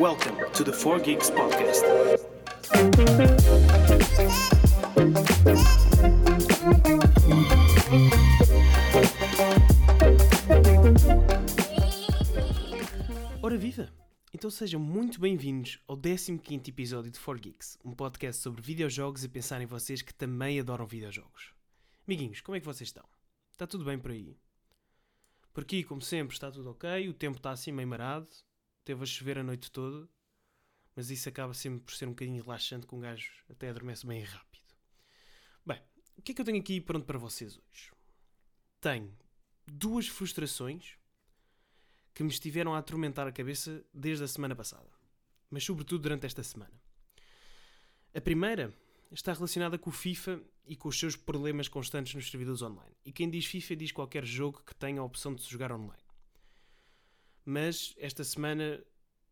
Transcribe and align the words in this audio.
Welcome 0.00 0.50
to 0.54 0.64
the 0.64 0.72
4 0.72 0.98
Geeks 1.00 1.28
Podcast. 1.28 1.84
Ora 13.42 13.58
viva! 13.58 13.92
Então 14.32 14.50
sejam 14.50 14.80
muito 14.80 15.20
bem-vindos 15.20 15.78
ao 15.86 15.98
15º 15.98 16.68
episódio 16.68 17.10
de 17.10 17.20
4 17.20 17.42
Geeks, 17.42 17.78
um 17.84 17.92
podcast 17.92 18.40
sobre 18.40 18.62
videojogos 18.62 19.22
e 19.22 19.28
pensar 19.28 19.60
em 19.60 19.66
vocês 19.66 20.00
que 20.00 20.14
também 20.14 20.58
adoram 20.58 20.86
videojogos. 20.86 21.52
Amiguinhos, 22.08 22.40
como 22.40 22.56
é 22.56 22.60
que 22.60 22.64
vocês 22.64 22.88
estão? 22.88 23.04
Está 23.52 23.66
tudo 23.66 23.84
bem 23.84 23.98
por 23.98 24.12
aí? 24.12 24.34
Por 25.52 25.64
aqui, 25.64 25.84
como 25.84 26.00
sempre, 26.00 26.32
está 26.32 26.50
tudo 26.50 26.70
ok, 26.70 27.06
o 27.06 27.12
tempo 27.12 27.36
está 27.36 27.50
assim 27.50 27.70
meio 27.70 27.86
marado, 27.86 28.30
teve 28.84 29.02
a 29.02 29.06
chover 29.06 29.38
a 29.38 29.42
noite 29.42 29.70
toda, 29.70 30.08
mas 30.94 31.10
isso 31.10 31.28
acaba 31.28 31.54
sempre 31.54 31.80
por 31.80 31.94
ser 31.94 32.06
um 32.06 32.10
bocadinho 32.10 32.42
relaxante 32.42 32.86
que 32.86 32.94
um 32.94 33.00
gajo 33.00 33.30
até 33.48 33.68
adormece 33.68 34.06
bem 34.06 34.22
rápido. 34.22 34.74
Bem, 35.64 35.80
o 36.16 36.22
que 36.22 36.32
é 36.32 36.34
que 36.34 36.40
eu 36.40 36.44
tenho 36.44 36.60
aqui 36.60 36.80
pronto 36.80 37.06
para 37.06 37.18
vocês 37.18 37.56
hoje? 37.56 37.90
Tenho 38.80 39.16
duas 39.66 40.08
frustrações 40.08 40.96
que 42.14 42.22
me 42.22 42.30
estiveram 42.30 42.74
a 42.74 42.78
atormentar 42.78 43.26
a 43.26 43.32
cabeça 43.32 43.84
desde 43.94 44.24
a 44.24 44.28
semana 44.28 44.54
passada, 44.56 44.90
mas 45.50 45.64
sobretudo 45.64 46.02
durante 46.02 46.26
esta 46.26 46.42
semana. 46.42 46.72
A 48.12 48.20
primeira 48.20 48.74
está 49.12 49.32
relacionada 49.32 49.78
com 49.78 49.90
o 49.90 49.92
FIFA 49.92 50.42
e 50.66 50.76
com 50.76 50.88
os 50.88 50.98
seus 50.98 51.16
problemas 51.16 51.68
constantes 51.68 52.14
nos 52.14 52.30
servidores 52.30 52.62
online. 52.62 52.94
E 53.04 53.12
quem 53.12 53.30
diz 53.30 53.46
FIFA 53.46 53.76
diz 53.76 53.92
qualquer 53.92 54.24
jogo 54.24 54.62
que 54.64 54.74
tenha 54.74 55.00
a 55.00 55.04
opção 55.04 55.34
de 55.34 55.42
se 55.42 55.50
jogar 55.50 55.72
online. 55.72 56.02
Mas 57.44 57.94
esta 57.98 58.22
semana 58.24 58.82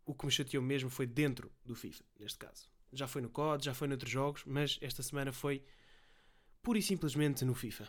o 0.09 0.15
que 0.15 0.25
me 0.25 0.33
chateou 0.33 0.62
mesmo 0.62 0.89
foi 0.89 1.07
dentro 1.07 1.52
do 1.65 1.74
FIFA, 1.74 2.02
neste 2.19 2.38
caso. 2.38 2.66
Já 2.93 3.07
foi 3.07 3.21
no 3.21 3.29
COD, 3.29 3.66
já 3.66 3.74
foi 3.74 3.87
noutros 3.87 4.10
jogos, 4.10 4.43
mas 4.46 4.79
esta 4.80 5.02
semana 5.02 5.32
foi 5.32 5.63
pura 6.63 6.79
e 6.79 6.82
simplesmente 6.82 7.45
no 7.45 7.55
FIFA. 7.55 7.87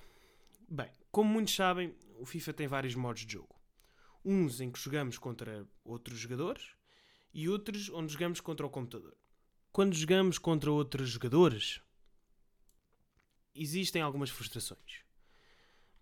Bem, 0.67 0.91
como 1.11 1.31
muitos 1.31 1.55
sabem, 1.55 1.95
o 2.19 2.25
FIFA 2.25 2.53
tem 2.53 2.67
vários 2.67 2.93
modos 2.93 3.25
de 3.25 3.33
jogo. 3.33 3.55
Uns 4.23 4.59
em 4.59 4.69
que 4.69 4.79
jogamos 4.79 5.17
contra 5.17 5.65
outros 5.83 6.19
jogadores 6.19 6.75
e 7.33 7.47
outros 7.47 7.89
onde 7.89 8.11
jogamos 8.11 8.41
contra 8.41 8.65
o 8.65 8.69
computador. 8.69 9.15
Quando 9.71 9.95
jogamos 9.95 10.37
contra 10.37 10.69
outros 10.69 11.09
jogadores, 11.11 11.81
existem 13.55 14.01
algumas 14.01 14.29
frustrações. 14.29 15.03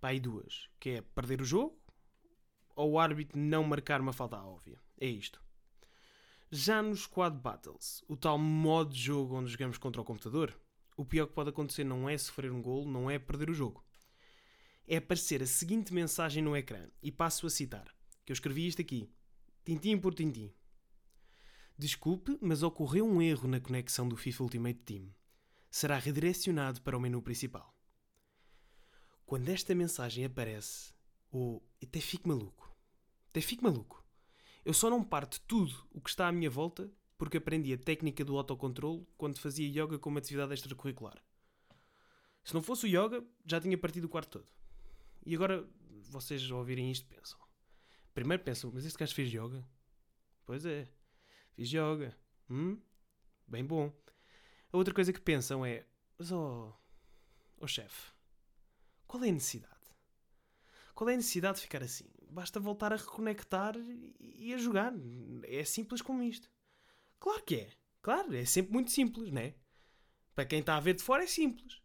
Pá, 0.02 0.13
e 0.13 0.19
duas, 0.19 0.67
que 0.80 0.89
é 0.89 1.02
perder 1.02 1.41
o 1.41 1.45
jogo 1.45 1.80
ou 2.78 2.92
o 2.92 3.00
árbitro 3.00 3.39
não 3.39 3.64
marcar 3.64 4.00
uma 4.00 4.14
falta 4.14 4.38
óbvia. 4.38 4.80
É 5.00 5.08
isto. 5.08 5.42
Já 6.50 6.81
nos 6.81 7.02
Squad 7.02 7.36
Battles, 7.36 8.03
o 8.08 8.16
tal 8.16 8.38
modo 8.38 8.94
de 8.94 9.02
jogo 9.02 9.36
onde 9.36 9.52
jogamos 9.52 9.78
contra 9.80 10.00
o 10.00 10.06
computador, 10.06 10.58
o 10.95 11.03
pior 11.03 11.25
que 11.25 11.34
pode 11.34 11.50
acontecer 11.50 11.84
não 11.84 12.08
é 12.08 12.16
sofrer 12.17 12.52
um 12.52 12.61
golo, 12.61 12.89
não 12.89 13.09
é 13.09 13.17
perder 13.17 13.50
o 13.50 13.53
jogo. 13.53 13.84
É 14.88 14.97
aparecer 14.97 15.42
a 15.42 15.47
seguinte 15.47 15.94
mensagem 15.94 16.42
no 16.42 16.56
ecrã, 16.56 16.88
e 17.02 17.11
passo 17.11 17.47
a 17.47 17.50
citar, 17.50 17.94
que 18.23 18.31
eu 18.31 18.36
escrevi 18.36 18.67
isto 18.67 18.81
aqui, 18.81 19.12
tintim 19.66 19.97
por 19.97 20.14
tintim. 20.14 20.53
Desculpe, 21.78 22.38
mas 22.39 22.64
ocorreu 22.64 23.06
um 23.06 23.22
erro 23.22 23.47
na 23.47 23.59
conexão 23.59 24.08
do 24.08 24.16
FIFA 24.16 24.44
Ultimate 24.44 24.80
Team. 24.80 25.09
Será 25.69 25.97
redirecionado 25.97 26.81
para 26.81 26.95
o 26.95 27.02
menu 27.02 27.22
principal. 27.22 27.75
Quando 29.25 29.50
esta 29.50 29.75
mensagem 29.75 30.23
aparece, 30.23 30.94
oh, 31.31 31.61
até 31.81 32.00
fico 32.00 32.28
maluco. 32.28 32.75
Até 33.30 33.42
fico 33.42 33.64
maluco. 33.64 34.03
Eu 34.66 34.73
só 34.73 34.89
não 34.89 35.03
parto 35.03 35.39
tudo 35.42 35.88
o 35.92 36.02
que 36.02 36.09
está 36.09 36.28
à 36.28 36.31
minha 36.31 36.50
volta 36.50 36.92
porque 37.17 37.38
aprendi 37.38 37.73
a 37.73 37.78
técnica 37.78 38.23
do 38.23 38.38
autocontrole 38.38 39.08
quando 39.17 39.39
fazia 39.39 39.67
yoga 39.67 39.97
como 39.97 40.17
atividade 40.17 40.53
extracurricular. 40.53 41.17
Se 42.44 42.53
não 42.53 42.62
fosse 42.62 42.85
o 42.85 42.88
yoga, 42.88 43.25
já 43.46 43.59
tinha 43.59 43.78
partido 43.78 44.06
o 44.06 44.09
quarto 44.09 44.40
todo. 44.40 44.47
E 45.25 45.35
agora, 45.35 45.68
vocês 46.09 46.50
ao 46.51 46.59
ouvirem 46.59 46.91
isto 46.91 47.07
pensam. 47.07 47.40
Primeiro 48.13 48.44
pensam, 48.44 48.72
mas 48.74 48.85
este 48.85 48.97
gajo 48.97 49.13
fez 49.13 49.31
yoga? 49.31 49.68
Pois 50.46 50.66
é, 50.66 50.88
fiz 51.53 51.69
yoga. 51.69 52.18
Hum? 52.50 52.80
Bem 53.47 53.66
bom. 53.66 53.91
A 54.72 54.78
outra 54.78 54.94
coisa 54.94 55.12
que 55.12 55.19
pensam 55.19 55.66
é, 55.66 55.85
mas 56.18 56.31
oh, 56.31 56.74
oh 57.57 57.68
chefe, 57.68 58.12
qual 59.06 59.24
é 59.24 59.30
a 59.30 59.34
necessidade? 59.34 59.76
Qual 60.97 61.12
é 61.12 61.13
a 61.13 61.18
necessidade 61.18 61.58
de 61.58 61.62
ficar 61.62 61.84
assim? 61.84 62.06
Basta 62.31 62.59
voltar 62.59 62.91
a 62.91 62.96
reconectar 62.96 63.75
e 64.19 64.52
a 64.52 64.58
jogar. 64.58 64.91
É 65.44 65.63
simples 65.63 66.02
como 66.02 66.24
isto. 66.24 66.50
Claro 67.19 67.44
que 67.44 67.56
é. 67.56 67.69
Claro, 68.02 68.35
é 68.35 68.44
sempre 68.46 68.74
muito 68.74 68.90
simples, 68.90 69.31
não 69.31 69.40
é? 69.40 69.53
Para 70.34 70.47
quem 70.47 70.59
está 70.59 70.75
a 70.75 70.80
ver 70.80 70.96
de 70.96 71.03
fora 71.03 71.24
é 71.24 71.28
simples. 71.28 71.80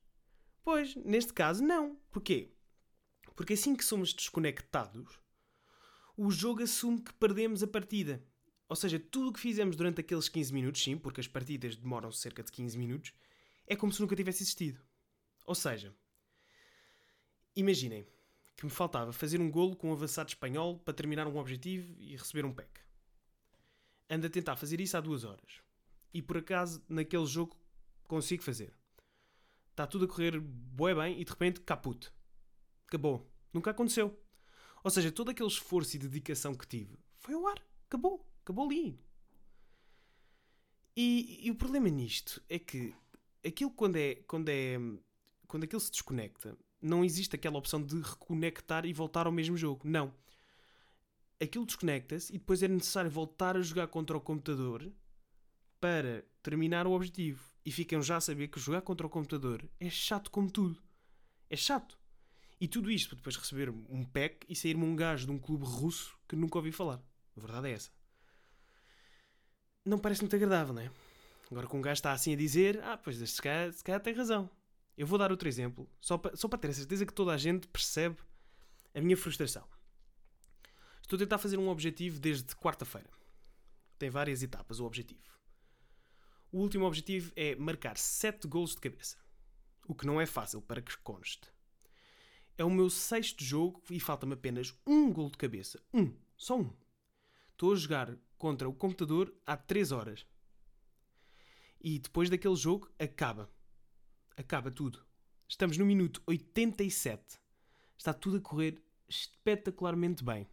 Pois, 0.65 0.97
neste 0.97 1.34
caso, 1.34 1.62
não. 1.62 1.97
Porquê? 2.11 2.55
Porque 3.37 3.53
assim 3.53 3.77
que 3.77 3.84
somos 3.84 4.15
desconectados, 4.15 5.21
o 6.17 6.31
jogo 6.31 6.62
assume 6.62 7.03
que 7.03 7.12
perdemos 7.12 7.62
a 7.62 7.67
partida. 7.67 8.27
Ou 8.67 8.75
seja, 8.75 8.99
tudo 8.99 9.28
o 9.28 9.33
que 9.34 9.41
fizemos 9.41 9.77
durante 9.77 10.01
aqueles 10.01 10.31
15 10.31 10.55
minutos, 10.55 10.83
sim, 10.83 10.97
porque 10.97 11.21
as 11.21 11.28
partidas 11.28 11.77
demoram 11.77 12.11
cerca 12.11 12.43
de 12.43 12.51
15 12.51 12.78
minutos, 12.78 13.12
é 13.67 13.77
como 13.77 13.93
se 13.93 14.01
nunca 14.01 14.17
tivesse 14.17 14.43
existido. 14.43 14.81
Ou 15.45 15.55
seja, 15.55 15.95
imaginem 17.55 18.11
que 18.62 18.67
me 18.67 18.71
faltava 18.71 19.12
fazer 19.12 19.41
um 19.41 19.50
golo 19.50 19.75
com 19.75 19.89
um 19.89 19.93
avançado 19.93 20.28
espanhol 20.28 20.78
para 20.78 20.95
terminar 20.95 21.27
um 21.27 21.37
objetivo 21.37 21.93
e 21.99 22.15
receber 22.15 22.45
um 22.45 22.55
pack. 22.55 22.81
Ando 24.09 24.28
a 24.28 24.31
tentar 24.31 24.55
fazer 24.55 24.81
isso 24.81 24.97
há 24.97 25.00
duas 25.00 25.25
horas. 25.25 25.61
E 26.15 26.23
por 26.23 26.37
acaso, 26.37 26.81
naquele 26.89 27.27
jogo, 27.27 27.56
consigo 28.05 28.41
fazer. 28.41 28.72
Está 29.71 29.84
tudo 29.84 30.05
a 30.05 30.09
correr 30.09 30.39
bué 30.39 30.95
bem 30.95 31.21
e 31.21 31.25
de 31.25 31.31
repente, 31.33 31.61
caput. 31.62 32.12
Acabou. 32.87 33.28
Nunca 33.53 33.72
aconteceu. 33.72 34.17
Ou 34.84 34.91
seja, 34.93 35.11
todo 35.11 35.31
aquele 35.33 35.49
esforço 35.49 35.97
e 35.97 35.99
dedicação 35.99 36.55
que 36.55 36.69
tive 36.69 36.97
foi 37.17 37.34
ao 37.34 37.45
ar. 37.49 37.61
Acabou. 37.89 38.25
Acabou 38.43 38.67
ali. 38.67 38.97
E, 40.97 41.49
e, 41.49 41.51
o 41.51 41.56
problema 41.56 41.89
nisto 41.89 42.41
é 42.49 42.61
que 42.61 42.95
aquilo 43.45 43.72
quando 43.72 43.97
é, 43.97 44.15
quando 44.28 44.49
é. 44.51 44.77
Quando 45.49 45.65
aquilo 45.65 45.81
se 45.81 45.91
desconecta, 45.91 46.56
não 46.82 47.04
existe 47.04 47.37
aquela 47.37 47.59
opção 47.59 47.82
de 47.82 48.00
reconectar 48.00 48.84
e 48.84 48.93
voltar 48.93 49.26
ao 49.26 49.32
mesmo 49.32 49.56
jogo. 49.56 49.88
Não. 49.88 50.12
Aquilo 51.41 51.65
desconecta-se 51.65 52.34
e 52.34 52.38
depois 52.38 52.62
é 52.62 52.69
necessário 52.69 53.10
voltar 53.10 53.56
a 53.56 53.62
jogar 53.62 53.87
contra 53.88 54.16
o 54.16 54.20
computador 54.20 54.92
para 55.81 56.25
terminar 56.42 56.87
o 56.87 56.92
objetivo. 56.92 57.53
E 57.65 57.71
ficam 57.71 58.03
já 58.03 58.16
a 58.16 58.21
saber 58.21 58.48
que 58.48 58.59
jogar 58.59 58.82
contra 58.82 59.06
o 59.06 59.10
computador 59.10 59.65
é 59.78 59.88
chato 59.88 60.31
como 60.31 60.50
tudo. 60.50 60.82
É 61.48 61.56
chato. 61.56 61.98
E 62.60 62.69
tudo 62.69 62.91
isto 62.91 63.10
para 63.10 63.16
depois 63.16 63.37
receber 63.37 63.71
um 63.71 64.04
pack 64.04 64.47
e 64.48 64.54
sair-me 64.54 64.84
um 64.84 64.94
gajo 64.94 65.26
de 65.26 65.32
um 65.32 65.38
clube 65.38 65.65
russo 65.65 66.16
que 66.28 66.37
nunca 66.37 66.59
ouvi 66.59 66.72
falar. 66.72 67.00
A 67.37 67.41
verdade 67.41 67.69
é 67.69 67.72
essa. 67.72 67.91
Não 69.84 69.98
parece 69.98 70.22
muito 70.22 70.37
agradável, 70.37 70.75
não 70.75 70.82
é? 70.82 70.91
Agora 71.50 71.66
que 71.66 71.76
um 71.76 71.82
gajo 71.82 71.94
está 71.94 72.12
assim 72.12 72.32
a 72.32 72.37
dizer, 72.37 72.81
ah, 72.84 72.97
pois 72.97 73.16
se 73.16 73.42
calhar, 73.42 73.72
se 73.72 73.82
calhar 73.82 74.00
tem 74.00 74.15
razão. 74.15 74.48
Eu 74.97 75.06
vou 75.06 75.19
dar 75.19 75.30
outro 75.30 75.48
exemplo, 75.48 75.88
só 76.00 76.19
para, 76.19 76.36
só 76.36 76.48
para 76.48 76.58
ter 76.58 76.69
a 76.69 76.75
certeza 76.75 77.06
que 77.06 77.12
toda 77.12 77.32
a 77.32 77.38
gente 77.38 77.66
percebe 77.69 78.19
a 78.94 79.00
minha 79.00 79.16
frustração. 79.16 79.66
Estou 81.00 81.16
a 81.16 81.20
tentar 81.20 81.38
fazer 81.38 81.58
um 81.58 81.69
objetivo 81.69 82.20
desde 82.20 82.54
quarta-feira. 82.56 83.10
Tem 83.98 84.10
várias 84.10 84.42
etapas 84.42 84.80
o 84.80 84.84
objetivo. 84.84 85.32
O 86.50 86.58
último 86.58 86.84
objetivo 86.84 87.32
é 87.34 87.56
marcar 87.56 87.97
7 87.97 88.47
gols 88.47 88.75
de 88.75 88.80
cabeça. 88.80 89.16
O 89.86 89.94
que 89.94 90.06
não 90.06 90.20
é 90.20 90.26
fácil 90.26 90.60
para 90.60 90.82
que 90.82 90.97
conste. 90.98 91.50
É 92.56 92.64
o 92.64 92.70
meu 92.70 92.91
sexto 92.91 93.42
jogo 93.42 93.82
e 93.91 93.98
falta-me 93.98 94.34
apenas 94.34 94.74
um 94.86 95.12
gol 95.12 95.30
de 95.30 95.38
cabeça. 95.38 95.80
Um. 95.92 96.14
Só 96.36 96.59
um. 96.59 96.70
Estou 97.53 97.72
a 97.72 97.77
jogar 97.77 98.16
contra 98.36 98.68
o 98.68 98.74
computador 98.74 99.34
há 99.47 99.56
3 99.56 99.92
horas. 99.92 100.27
E 101.80 101.98
depois 101.98 102.28
daquele 102.28 102.56
jogo 102.56 102.91
acaba. 102.98 103.50
Acaba 104.37 104.71
tudo. 104.71 105.05
Estamos 105.49 105.77
no 105.77 105.84
minuto 105.84 106.23
87. 106.27 107.39
Está 107.97 108.15
tudo 108.15 108.39
a 108.39 108.41
correr 108.41 108.83
espetacularmente 109.09 110.25
bem. 110.25 110.49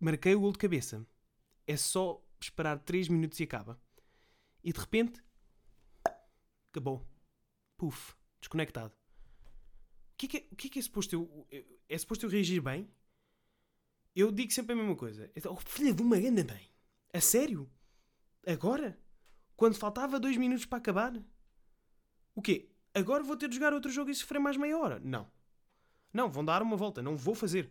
Marquei 0.00 0.34
o 0.34 0.40
gol 0.40 0.52
de 0.52 0.58
cabeça. 0.58 1.06
É 1.66 1.76
só 1.76 2.24
esperar 2.40 2.78
3 2.78 3.08
minutos 3.08 3.38
e 3.38 3.44
acaba. 3.44 3.80
E 4.64 4.72
de 4.72 4.80
repente. 4.80 5.22
Acabou. 6.70 7.06
Puf. 7.76 8.14
Desconectado. 8.40 8.94
O 8.94 10.16
que 10.16 10.26
é 10.26 10.28
que 10.28 10.36
é, 10.38 10.48
o 10.50 10.56
que 10.56 10.66
é, 10.66 10.70
que 10.70 10.78
é 10.78 10.82
suposto 10.82 11.14
eu. 11.14 11.48
É 11.88 11.98
suposto 11.98 12.26
eu 12.26 12.30
reagir 12.30 12.60
bem? 12.60 12.90
Eu 14.14 14.32
digo 14.32 14.52
sempre 14.52 14.72
a 14.72 14.76
mesma 14.76 14.96
coisa. 14.96 15.30
Oh, 15.48 15.56
filha 15.56 15.94
de 15.94 16.02
uma 16.02 16.18
grande 16.18 16.44
mãe. 16.44 16.70
A 17.12 17.20
sério? 17.20 17.70
Agora? 18.46 18.98
Quando 19.56 19.76
faltava 19.76 20.18
2 20.18 20.36
minutos 20.36 20.66
para 20.66 20.78
acabar? 20.78 21.12
O 22.34 22.42
quê? 22.42 22.68
Agora 22.94 23.22
vou 23.22 23.36
ter 23.36 23.48
de 23.48 23.54
jogar 23.54 23.72
outro 23.72 23.90
jogo 23.90 24.10
e 24.10 24.14
sofrer 24.14 24.38
mais 24.38 24.56
meia 24.56 24.78
hora? 24.78 25.00
Não. 25.00 25.30
Não, 26.12 26.30
vão 26.30 26.44
dar 26.44 26.62
uma 26.62 26.76
volta. 26.76 27.02
Não 27.02 27.16
vou 27.16 27.34
fazer. 27.34 27.70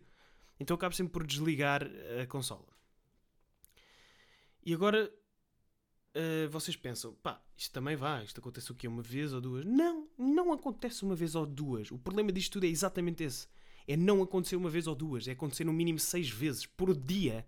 Então 0.58 0.74
acabo 0.74 0.94
sempre 0.94 1.12
por 1.12 1.26
desligar 1.26 1.82
a 2.20 2.26
consola. 2.26 2.72
E 4.64 4.72
agora 4.72 5.12
uh, 6.16 6.48
vocês 6.50 6.76
pensam, 6.76 7.14
pá, 7.14 7.42
isto 7.56 7.72
também 7.72 7.96
vai, 7.96 8.24
isto 8.24 8.40
acontece 8.40 8.70
o 8.70 8.74
quê? 8.74 8.86
Uma 8.86 9.02
vez 9.02 9.32
ou 9.32 9.40
duas? 9.40 9.64
Não, 9.64 10.08
não 10.16 10.52
acontece 10.52 11.02
uma 11.02 11.14
vez 11.14 11.34
ou 11.34 11.44
duas. 11.44 11.90
O 11.90 11.98
problema 11.98 12.30
disto 12.30 12.52
tudo 12.52 12.66
é 12.66 12.68
exatamente 12.68 13.24
esse. 13.24 13.48
É 13.86 13.96
não 13.96 14.22
acontecer 14.22 14.54
uma 14.54 14.70
vez 14.70 14.86
ou 14.86 14.94
duas, 14.94 15.26
é 15.26 15.32
acontecer 15.32 15.64
no 15.64 15.72
mínimo 15.72 15.98
seis 15.98 16.28
vezes 16.30 16.66
por 16.66 16.94
dia. 16.94 17.46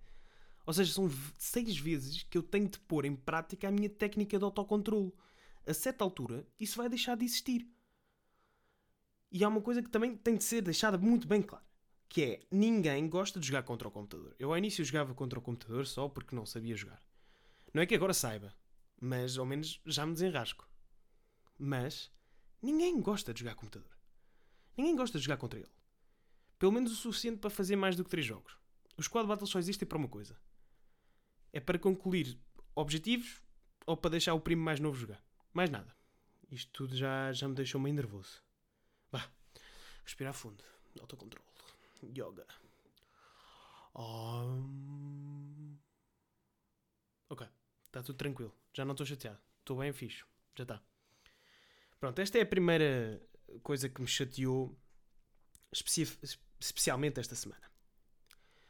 Ou 0.66 0.72
seja, 0.72 0.92
são 0.92 1.08
seis 1.38 1.78
vezes 1.78 2.24
que 2.24 2.36
eu 2.36 2.42
tenho 2.42 2.68
de 2.68 2.78
pôr 2.80 3.04
em 3.04 3.14
prática 3.14 3.68
a 3.68 3.70
minha 3.70 3.88
técnica 3.88 4.38
de 4.38 4.44
autocontrole. 4.44 5.12
A 5.66 5.72
certa 5.72 6.04
altura, 6.04 6.46
isso 6.58 6.76
vai 6.76 6.88
deixar 6.88 7.16
de 7.16 7.24
existir. 7.24 7.66
E 9.30 9.42
há 9.42 9.48
uma 9.48 9.60
coisa 9.60 9.82
que 9.82 9.90
também 9.90 10.16
tem 10.16 10.36
de 10.36 10.44
ser 10.44 10.62
deixada 10.62 10.98
muito 10.98 11.26
bem 11.26 11.42
clara. 11.42 11.64
Que 12.08 12.22
é, 12.22 12.46
ninguém 12.50 13.08
gosta 13.08 13.40
de 13.40 13.46
jogar 13.46 13.62
contra 13.62 13.88
o 13.88 13.90
computador. 13.90 14.36
Eu 14.38 14.50
ao 14.50 14.58
início 14.58 14.84
jogava 14.84 15.14
contra 15.14 15.38
o 15.38 15.42
computador 15.42 15.86
só 15.86 16.08
porque 16.08 16.36
não 16.36 16.46
sabia 16.46 16.76
jogar. 16.76 17.02
Não 17.72 17.82
é 17.82 17.86
que 17.86 17.94
agora 17.94 18.14
saiba, 18.14 18.54
mas 19.00 19.36
ao 19.36 19.44
menos 19.44 19.80
já 19.86 20.06
me 20.06 20.12
desenrasco. 20.12 20.68
Mas 21.58 22.12
ninguém 22.62 23.00
gosta 23.00 23.34
de 23.34 23.40
jogar 23.40 23.56
computador. 23.56 23.90
Ninguém 24.76 24.94
gosta 24.94 25.18
de 25.18 25.24
jogar 25.24 25.38
contra 25.38 25.58
ele. 25.58 25.72
Pelo 26.58 26.72
menos 26.72 26.92
o 26.92 26.96
suficiente 26.96 27.38
para 27.38 27.50
fazer 27.50 27.74
mais 27.74 27.96
do 27.96 28.04
que 28.04 28.10
três 28.10 28.26
jogos. 28.26 28.56
O 28.96 29.02
Squad 29.02 29.26
Battle 29.26 29.46
só 29.46 29.58
existe 29.58 29.84
para 29.84 29.98
uma 29.98 30.08
coisa: 30.08 30.38
é 31.52 31.58
para 31.58 31.78
concluir 31.78 32.38
objetivos 32.74 33.42
ou 33.86 33.96
para 33.96 34.12
deixar 34.12 34.34
o 34.34 34.40
primo 34.40 34.62
mais 34.62 34.78
novo 34.78 34.96
jogar. 34.96 35.22
Mais 35.54 35.70
nada. 35.70 35.96
Isto 36.50 36.70
tudo 36.72 36.96
já, 36.96 37.32
já 37.32 37.48
me 37.48 37.54
deixou 37.54 37.80
meio 37.80 37.94
nervoso. 37.94 38.42
Vá. 39.10 39.30
Respirar 40.04 40.34
fundo. 40.34 40.62
Autocontrole. 41.00 41.46
Yoga. 42.02 42.46
Um... 43.94 45.78
Ok. 47.28 47.46
Está 47.86 48.02
tudo 48.02 48.16
tranquilo. 48.16 48.54
Já 48.74 48.84
não 48.84 48.92
estou 48.92 49.06
chateado. 49.06 49.40
Estou 49.60 49.78
bem 49.78 49.92
fixe. 49.92 50.24
Já 50.56 50.64
está. 50.64 50.82
Pronto, 51.98 52.18
esta 52.18 52.38
é 52.38 52.42
a 52.42 52.46
primeira 52.46 53.22
coisa 53.62 53.88
que 53.88 54.00
me 54.00 54.08
chateou 54.08 54.76
especi 55.72 56.02
especialmente 56.60 57.20
esta 57.20 57.34
semana. 57.34 57.70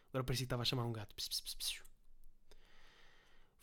Agora 0.09 0.25
parecia 0.25 0.45
que 0.45 0.47
estava 0.47 0.63
a 0.63 0.67
chamar 0.67 0.85
um 0.85 0.93
gato. 0.93 1.15
Pss, 1.15 1.29
pss, 1.29 1.57
pss, 1.57 1.84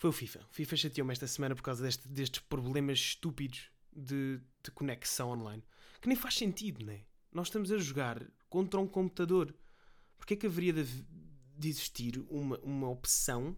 foi 0.01 0.09
o 0.09 0.13
FIFA. 0.13 0.39
O 0.49 0.53
FIFA 0.53 0.77
chateou-me 0.77 1.11
esta 1.11 1.27
semana 1.27 1.53
por 1.53 1.61
causa 1.61 1.83
deste, 1.83 2.07
destes 2.07 2.39
problemas 2.39 2.97
estúpidos 2.97 3.69
de, 3.95 4.41
de, 4.63 4.71
conexão 4.71 5.29
online. 5.29 5.63
Que 6.01 6.07
nem 6.07 6.17
faz 6.17 6.33
sentido, 6.33 6.83
né? 6.83 7.05
Nós 7.31 7.49
estamos 7.49 7.71
a 7.71 7.77
jogar 7.77 8.19
contra 8.49 8.79
um 8.79 8.87
computador. 8.87 9.55
Porquê 10.17 10.33
é 10.33 10.37
que 10.37 10.47
haveria 10.47 10.73
de, 10.73 10.85
de 11.55 11.69
existir 11.69 12.17
uma, 12.31 12.57
uma 12.61 12.89
opção 12.89 13.55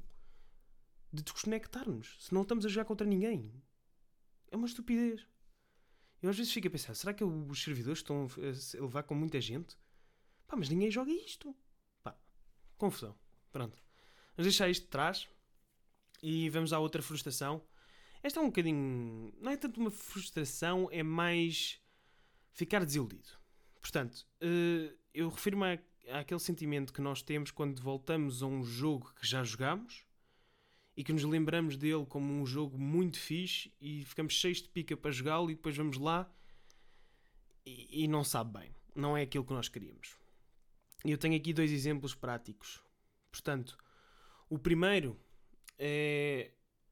de 1.14 1.24
desconectar-nos 1.24 2.18
se 2.20 2.34
não 2.34 2.42
estamos 2.42 2.66
a 2.66 2.68
jogar 2.68 2.84
contra 2.84 3.08
ninguém? 3.08 3.50
É 4.52 4.58
uma 4.58 4.68
estupidez. 4.68 5.26
Eu 6.22 6.30
às 6.30 6.36
vezes 6.36 6.52
fico 6.52 6.68
a 6.68 6.72
pensar, 6.72 6.94
será 6.94 7.14
que 7.14 7.24
os 7.24 7.64
servidores 7.64 8.00
estão 8.00 8.28
a 8.28 8.82
levar 8.82 9.04
com 9.04 9.16
muita 9.16 9.40
gente? 9.40 9.78
Pá, 10.46 10.58
mas 10.58 10.68
ninguém 10.68 10.92
joga 10.92 11.10
isto. 11.10 11.56
Pá, 12.04 12.14
confusão. 12.78 13.18
Pronto. 13.50 13.82
Vamos 14.36 14.52
deixar 14.52 14.70
isto 14.70 14.84
de 14.84 14.90
trás. 14.90 15.30
E 16.24 16.50
vamos 16.50 16.72
à 16.72 16.80
outra 16.80 17.02
frustração. 17.02 17.62
Esta 18.24 18.40
é 18.40 18.42
um 18.42 18.46
bocadinho. 18.46 19.34
Não 19.42 19.52
é 19.52 19.58
tanto 19.58 19.82
uma 19.82 19.92
frustração, 19.92 20.88
é 20.90 21.04
mais 21.04 21.82
ficar 22.54 22.86
desiludido. 22.86 23.28
Portanto, 23.82 24.26
eh, 24.40 24.96
eu 25.14 25.28
refiro-me 25.28 25.78
àquele 26.10 26.40
sentimento 26.40 26.94
que 26.94 27.02
nós 27.02 27.22
temos 27.22 27.52
quando 27.52 27.82
voltamos 27.82 28.42
a 28.42 28.46
um 28.46 28.64
jogo 28.64 29.14
que 29.20 29.28
já 29.28 29.44
jogamos 29.44 30.06
e 30.96 31.04
que 31.04 31.12
nos 31.12 31.26
lembramos 31.26 31.76
dele 31.76 32.06
como 32.06 32.32
um 32.34 32.46
jogo 32.46 32.78
muito 32.78 33.20
fixe 33.20 33.74
e 33.82 34.06
ficamos 34.06 34.34
cheios 34.34 34.62
de 34.62 34.70
pica 34.70 34.96
para 34.96 35.12
jogá-lo 35.12 35.52
e 35.52 35.56
depois 35.56 35.76
vamos 35.76 35.98
lá 35.98 36.32
e, 37.66 38.04
e 38.04 38.08
não 38.08 38.24
sabe 38.24 38.60
bem. 38.60 38.72
Não 38.96 39.18
é 39.18 39.24
aquilo 39.24 39.44
que 39.44 39.54
nós 39.54 39.68
queríamos. 39.68 40.16
E 41.04 41.12
eu 41.12 41.18
tenho 41.18 41.36
aqui 41.36 41.52
dois 41.52 41.72
exemplos 41.72 42.16
práticos. 42.16 42.82
Portanto, 43.30 43.78
o 44.50 44.58
primeiro 44.58 45.20
é, 45.86 46.52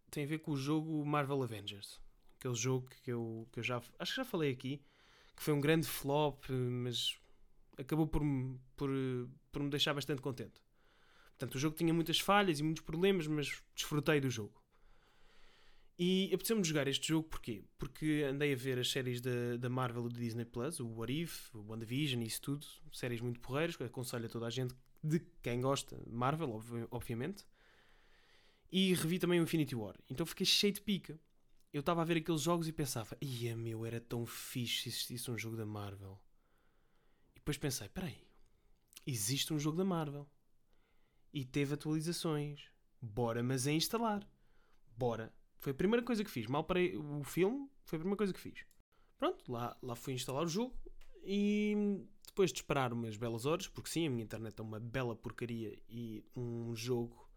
tem 0.09 0.25
a 0.25 0.27
ver 0.27 0.39
com 0.39 0.51
o 0.51 0.57
jogo 0.57 1.05
Marvel 1.05 1.41
Avengers. 1.41 2.01
Aquele 2.38 2.55
jogo 2.55 2.89
que 2.89 3.09
eu, 3.09 3.47
que 3.49 3.59
eu 3.59 3.63
já. 3.63 3.81
Acho 3.97 4.11
que 4.11 4.17
já 4.17 4.25
falei 4.25 4.51
aqui. 4.51 4.83
Que 5.33 5.41
foi 5.41 5.53
um 5.53 5.61
grande 5.61 5.88
flop, 5.88 6.43
mas 6.49 7.17
acabou 7.77 8.05
por, 8.05 8.21
por, 8.75 8.89
por 9.49 9.63
me 9.63 9.69
deixar 9.69 9.93
bastante 9.93 10.21
contente. 10.21 10.61
Portanto, 11.29 11.55
o 11.55 11.57
jogo 11.57 11.75
tinha 11.75 11.93
muitas 11.93 12.19
falhas 12.19 12.59
e 12.59 12.63
muitos 12.63 12.83
problemas, 12.83 13.27
mas 13.27 13.63
desfrutei 13.73 14.19
do 14.19 14.29
jogo. 14.29 14.61
E 15.97 16.25
apeteceu-me 16.33 16.63
jogar 16.63 16.88
este 16.88 17.07
jogo 17.07 17.29
porquê? 17.29 17.63
Porque 17.79 18.25
andei 18.29 18.53
a 18.53 18.55
ver 18.55 18.77
as 18.77 18.91
séries 18.91 19.21
da, 19.21 19.55
da 19.57 19.69
Marvel 19.69 20.09
do 20.09 20.19
Disney 20.19 20.45
Plus, 20.45 20.79
o 20.79 20.88
What 20.88 21.13
If, 21.13 21.55
o 21.55 21.61
WandaVision 21.61 22.21
e 22.21 22.27
isso 22.27 22.41
tudo, 22.41 22.65
séries 22.91 23.21
muito 23.21 23.39
porreiras, 23.39 23.79
aconselho 23.79 24.25
a 24.25 24.29
toda 24.29 24.47
a 24.47 24.49
gente 24.49 24.75
de 25.03 25.19
quem 25.41 25.61
gosta 25.61 25.99
Marvel, 26.07 26.59
obviamente 26.89 27.45
e 28.71 28.94
revi 28.94 29.19
também 29.19 29.39
o 29.39 29.44
Infinity 29.44 29.75
War. 29.75 29.95
Então 30.09 30.25
fiquei 30.25 30.45
cheio 30.45 30.73
de 30.73 30.81
pica. 30.81 31.19
Eu 31.73 31.81
estava 31.81 32.01
a 32.01 32.06
ver 32.06 32.18
aqueles 32.18 32.41
jogos 32.41 32.68
e 32.68 32.73
pensava, 32.73 33.18
ia 33.21 33.56
meu, 33.56 33.85
era 33.85 34.00
tão 34.00 34.25
fixe 34.25 34.83
se 34.83 34.89
existisse 34.89 35.31
um 35.31 35.38
jogo 35.38 35.57
da 35.57 35.65
Marvel. 35.65 36.19
E 37.35 37.39
depois 37.39 37.57
pensei, 37.57 37.88
peraí, 37.89 38.27
existe 39.06 39.53
um 39.53 39.59
jogo 39.59 39.77
da 39.77 39.85
Marvel. 39.85 40.29
E 41.33 41.45
teve 41.45 41.73
atualizações. 41.73 42.69
Bora, 43.01 43.41
mas 43.41 43.68
é 43.68 43.71
instalar. 43.71 44.27
Bora. 44.97 45.33
Foi 45.57 45.71
a 45.71 45.75
primeira 45.75 46.06
coisa 46.06 46.24
que 46.24 46.31
fiz. 46.31 46.47
Mal 46.47 46.63
parei 46.63 46.97
o 46.97 47.24
filme, 47.24 47.69
foi 47.83 47.97
a 47.97 48.00
primeira 48.00 48.17
coisa 48.17 48.33
que 48.33 48.39
fiz. 48.39 48.65
Pronto, 49.17 49.51
lá, 49.51 49.77
lá 49.81 49.95
fui 49.95 50.13
instalar 50.13 50.44
o 50.44 50.47
jogo 50.47 50.75
e 51.24 52.03
depois 52.25 52.51
de 52.51 52.59
esperar 52.59 52.91
umas 52.91 53.15
belas 53.15 53.45
horas, 53.45 53.67
porque 53.67 53.89
sim, 53.89 54.07
a 54.07 54.09
minha 54.09 54.24
internet 54.24 54.59
é 54.59 54.63
uma 54.63 54.79
bela 54.79 55.15
porcaria 55.15 55.77
e 55.88 56.24
um 56.35 56.75
jogo 56.75 57.30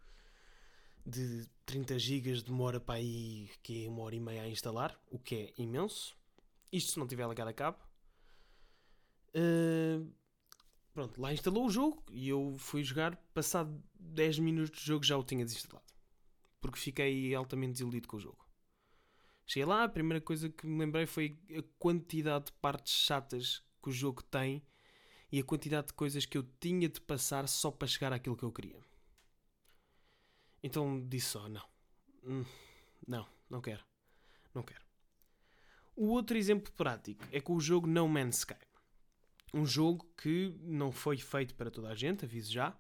de 1.05 1.47
30 1.67 1.99
GB 1.99 2.43
demora 2.43 2.81
para 2.81 2.97
aí 2.97 3.51
que 3.63 3.85
é 3.85 3.89
uma 3.89 4.03
hora 4.03 4.15
e 4.15 4.21
meia 4.21 4.43
a 4.43 4.49
instalar, 4.49 4.99
o 5.11 5.19
que 5.19 5.35
é 5.35 5.63
imenso. 5.63 6.17
Isto 6.73 6.93
se 6.93 6.99
não 6.99 7.07
tiver 7.07 7.29
ligado 7.29 7.49
a 7.49 7.53
cabo. 7.53 7.79
Uh, 9.35 10.11
pronto, 10.93 11.21
lá 11.21 11.33
instalou 11.33 11.67
o 11.67 11.71
jogo 11.71 12.03
e 12.11 12.29
eu 12.29 12.57
fui 12.59 12.83
jogar. 12.83 13.17
Passado 13.33 13.83
10 13.99 14.39
minutos 14.39 14.81
de 14.81 14.87
jogo 14.87 15.05
já 15.05 15.17
o 15.17 15.25
tinha 15.25 15.45
desinstalado. 15.45 15.87
Porque 16.61 16.79
fiquei 16.79 17.35
altamente 17.35 17.73
desiludido 17.73 18.09
com 18.09 18.17
o 18.17 18.21
jogo. 18.21 18.45
Cheguei 19.47 19.67
lá, 19.67 19.85
a 19.85 19.89
primeira 19.89 20.25
coisa 20.25 20.49
que 20.49 20.67
me 20.67 20.79
lembrei 20.79 21.07
foi 21.07 21.39
a 21.57 21.63
quantidade 21.79 22.47
de 22.47 22.53
partes 22.53 22.95
chatas 22.95 23.63
que 23.83 23.91
o 23.91 23.93
jogo 23.93 24.23
tem 24.23 24.63
e 25.31 25.39
a 25.39 25.45
quantidade 25.45 25.89
de 25.89 25.93
coisas 25.93 26.25
que 26.25 26.39
eu 26.39 26.43
tinha 26.59 26.89
de 26.89 27.01
passar 27.01 27.47
só 27.47 27.71
para 27.71 27.87
chegar 27.87 28.13
àquilo 28.13 28.37
que 28.37 28.43
eu 28.43 28.53
queria. 28.53 28.81
Então 30.65 31.07
disse 31.07 31.27
só: 31.27 31.47
não. 31.47 31.63
Hum, 32.25 32.43
não, 33.07 33.29
não 33.51 33.61
quero. 33.61 33.85
Não 34.55 34.63
quero. 34.63 34.83
O 35.95 36.07
outro 36.09 36.39
exemplo 36.39 36.73
prático 36.73 37.23
é 37.31 37.39
com 37.39 37.55
o 37.55 37.61
jogo 37.61 37.87
No 37.87 38.09
Man's 38.09 38.39
Sky. 38.39 38.57
Um 39.53 39.67
jogo 39.67 40.11
que 40.17 40.57
não 40.63 40.91
foi 40.91 41.19
feito 41.19 41.55
para 41.55 41.71
toda 41.71 41.91
a 41.91 41.95
gente, 41.95 42.25
aviso 42.25 42.51
já, 42.51 42.77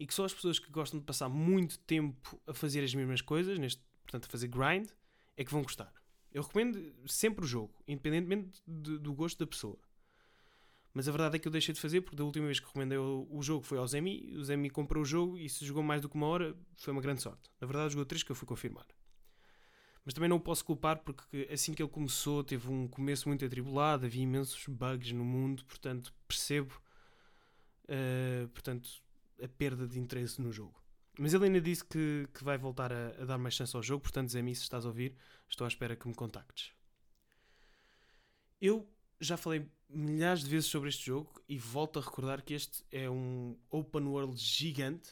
e 0.00 0.06
que 0.06 0.12
só 0.12 0.24
as 0.24 0.34
pessoas 0.34 0.58
que 0.58 0.68
gostam 0.68 0.98
de 0.98 1.06
passar 1.06 1.28
muito 1.28 1.78
tempo 1.78 2.42
a 2.44 2.52
fazer 2.52 2.82
as 2.82 2.92
mesmas 2.92 3.22
coisas, 3.22 3.56
neste, 3.56 3.80
portanto 4.02 4.26
a 4.26 4.28
fazer 4.28 4.48
grind, 4.48 4.88
é 5.36 5.44
que 5.44 5.52
vão 5.52 5.62
gostar. 5.62 5.94
Eu 6.32 6.42
recomendo 6.42 6.92
sempre 7.06 7.44
o 7.44 7.48
jogo, 7.48 7.72
independentemente 7.86 8.60
de, 8.66 8.98
do 8.98 9.14
gosto 9.14 9.38
da 9.38 9.46
pessoa. 9.46 9.78
Mas 10.96 11.06
a 11.06 11.12
verdade 11.12 11.36
é 11.36 11.38
que 11.38 11.46
eu 11.46 11.52
deixei 11.52 11.74
de 11.74 11.80
fazer 11.80 12.00
porque 12.00 12.16
da 12.16 12.24
última 12.24 12.46
vez 12.46 12.58
que 12.58 12.64
recomendei 12.64 12.96
o, 12.96 13.42
jogo 13.42 13.62
foi 13.62 13.76
ao 13.76 13.86
Zemi. 13.86 14.34
O 14.34 14.42
Zemi 14.42 14.70
comprou 14.70 15.02
o 15.02 15.04
jogo 15.04 15.36
e 15.36 15.46
se 15.46 15.62
jogou 15.62 15.82
mais 15.82 16.00
do 16.00 16.08
que 16.08 16.14
uma 16.14 16.26
hora 16.26 16.56
foi 16.74 16.90
uma 16.90 17.02
grande 17.02 17.20
sorte. 17.20 17.50
Na 17.60 17.66
verdade, 17.66 17.92
jogou 17.92 18.06
três 18.06 18.22
que 18.22 18.32
eu 18.32 18.34
fui 18.34 18.48
confirmar. 18.48 18.86
Mas 20.06 20.14
também 20.14 20.26
não 20.26 20.38
o 20.38 20.40
posso 20.40 20.64
culpar 20.64 21.00
porque 21.00 21.46
assim 21.52 21.74
que 21.74 21.82
ele 21.82 21.90
começou 21.90 22.42
teve 22.42 22.70
um 22.70 22.88
começo 22.88 23.28
muito 23.28 23.44
atribulado, 23.44 24.06
havia 24.06 24.22
imensos 24.22 24.64
bugs 24.68 25.12
no 25.12 25.22
mundo, 25.22 25.66
portanto 25.66 26.14
percebo 26.26 26.80
uh, 27.90 28.48
portanto, 28.48 28.88
a 29.42 29.48
perda 29.48 29.86
de 29.86 29.98
interesse 29.98 30.40
no 30.40 30.50
jogo. 30.50 30.82
Mas 31.18 31.34
ele 31.34 31.44
ainda 31.44 31.60
disse 31.60 31.84
que, 31.84 32.26
que 32.32 32.42
vai 32.42 32.56
voltar 32.56 32.90
a, 32.90 33.08
a, 33.20 33.24
dar 33.26 33.36
mais 33.36 33.52
chance 33.52 33.76
ao 33.76 33.82
jogo, 33.82 34.00
portanto, 34.00 34.30
Zemi, 34.30 34.54
se 34.54 34.62
estás 34.62 34.86
a 34.86 34.88
ouvir, 34.88 35.14
estou 35.46 35.66
à 35.66 35.68
espera 35.68 35.94
que 35.94 36.08
me 36.08 36.14
contactes. 36.14 36.72
Eu 38.58 38.90
já 39.20 39.36
falei 39.36 39.68
milhares 39.88 40.42
de 40.42 40.50
vezes 40.50 40.68
sobre 40.68 40.88
este 40.88 41.06
jogo 41.06 41.42
e 41.48 41.58
volto 41.58 41.98
a 41.98 42.02
recordar 42.02 42.42
que 42.42 42.54
este 42.54 42.84
é 42.90 43.08
um 43.08 43.56
open 43.70 44.04
world 44.04 44.36
gigante, 44.36 45.10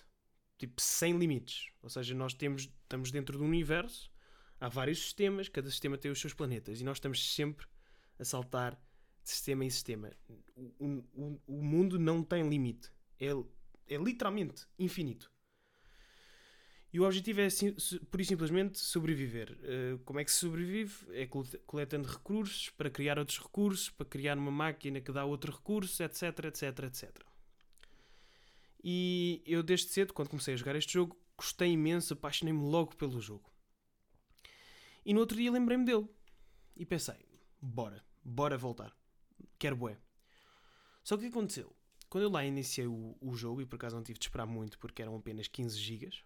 tipo 0.58 0.80
sem 0.80 1.16
limites. 1.16 1.68
Ou 1.82 1.88
seja, 1.88 2.14
nós 2.14 2.34
temos, 2.34 2.62
estamos 2.82 3.10
dentro 3.10 3.38
do 3.38 3.44
universo, 3.44 4.10
há 4.60 4.68
vários 4.68 4.98
sistemas, 4.98 5.48
cada 5.48 5.70
sistema 5.70 5.98
tem 5.98 6.10
os 6.10 6.20
seus 6.20 6.34
planetas 6.34 6.80
e 6.80 6.84
nós 6.84 6.96
estamos 6.96 7.34
sempre 7.34 7.66
a 8.18 8.24
saltar 8.24 8.74
de 9.22 9.30
sistema 9.30 9.64
em 9.64 9.70
sistema. 9.70 10.10
O, 10.56 11.04
o, 11.14 11.40
o 11.46 11.62
mundo 11.62 11.98
não 11.98 12.22
tem 12.22 12.48
limite, 12.48 12.90
é, 13.18 13.28
é 13.88 13.96
literalmente 13.96 14.66
infinito. 14.78 15.33
E 16.94 17.00
o 17.00 17.04
objetivo 17.04 17.40
é, 17.40 17.48
por 18.08 18.20
e 18.20 18.24
simplesmente, 18.24 18.78
sobreviver. 18.78 19.50
Uh, 19.50 19.98
como 20.04 20.20
é 20.20 20.24
que 20.24 20.30
se 20.30 20.38
sobrevive? 20.38 20.94
É 21.10 21.28
coletando 21.66 22.08
recursos 22.08 22.70
para 22.70 22.88
criar 22.88 23.18
outros 23.18 23.40
recursos, 23.40 23.90
para 23.90 24.06
criar 24.06 24.38
uma 24.38 24.52
máquina 24.52 25.00
que 25.00 25.10
dá 25.10 25.24
outro 25.24 25.50
recurso, 25.50 26.04
etc, 26.04 26.22
etc, 26.44 26.84
etc. 26.84 27.10
E 28.80 29.42
eu, 29.44 29.60
desde 29.60 29.88
cedo, 29.88 30.14
quando 30.14 30.28
comecei 30.28 30.54
a 30.54 30.56
jogar 30.56 30.76
este 30.76 30.92
jogo, 30.92 31.18
gostei 31.36 31.72
imenso, 31.72 32.12
apaixonei-me 32.12 32.62
logo 32.62 32.94
pelo 32.94 33.20
jogo. 33.20 33.50
E 35.04 35.12
no 35.12 35.18
outro 35.18 35.36
dia 35.36 35.50
lembrei-me 35.50 35.84
dele. 35.84 36.08
E 36.76 36.86
pensei, 36.86 37.18
bora, 37.60 38.04
bora 38.22 38.56
voltar. 38.56 38.96
Quero 39.58 39.74
bué. 39.74 39.98
Só 41.02 41.16
que 41.16 41.26
o 41.26 41.28
que 41.28 41.36
aconteceu? 41.36 41.74
Quando 42.08 42.22
eu 42.22 42.30
lá 42.30 42.44
iniciei 42.44 42.86
o, 42.86 43.16
o 43.20 43.34
jogo, 43.34 43.60
e 43.60 43.66
por 43.66 43.74
acaso 43.74 43.96
não 43.96 44.04
tive 44.04 44.20
de 44.20 44.26
esperar 44.26 44.46
muito 44.46 44.78
porque 44.78 45.02
eram 45.02 45.16
apenas 45.16 45.48
15 45.48 45.76
gigas, 45.76 46.22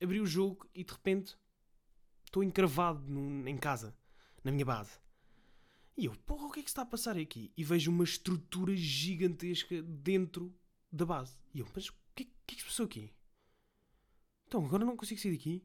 abri 0.00 0.20
o 0.20 0.26
jogo 0.26 0.68
e 0.74 0.84
de 0.84 0.92
repente 0.92 1.36
estou 2.24 2.42
encravado 2.42 3.04
em 3.46 3.56
casa, 3.56 3.96
na 4.42 4.50
minha 4.50 4.64
base. 4.64 4.98
E 5.96 6.06
eu, 6.06 6.12
porra, 6.24 6.46
o 6.46 6.50
que 6.50 6.60
é 6.60 6.62
que 6.62 6.70
está 6.70 6.82
a 6.82 6.86
passar 6.86 7.18
aqui? 7.18 7.52
E 7.56 7.62
vejo 7.62 7.90
uma 7.90 8.04
estrutura 8.04 8.74
gigantesca 8.74 9.82
dentro 9.82 10.54
da 10.90 11.04
base. 11.04 11.36
E 11.52 11.60
eu, 11.60 11.68
mas 11.74 11.88
o 11.88 11.94
que, 12.14 12.24
que 12.46 12.54
é 12.54 12.56
que 12.56 12.62
se 12.62 12.64
passou 12.64 12.86
aqui? 12.86 13.12
Então, 14.46 14.64
agora 14.64 14.84
não 14.84 14.96
consigo 14.96 15.20
sair 15.20 15.32
daqui. 15.32 15.62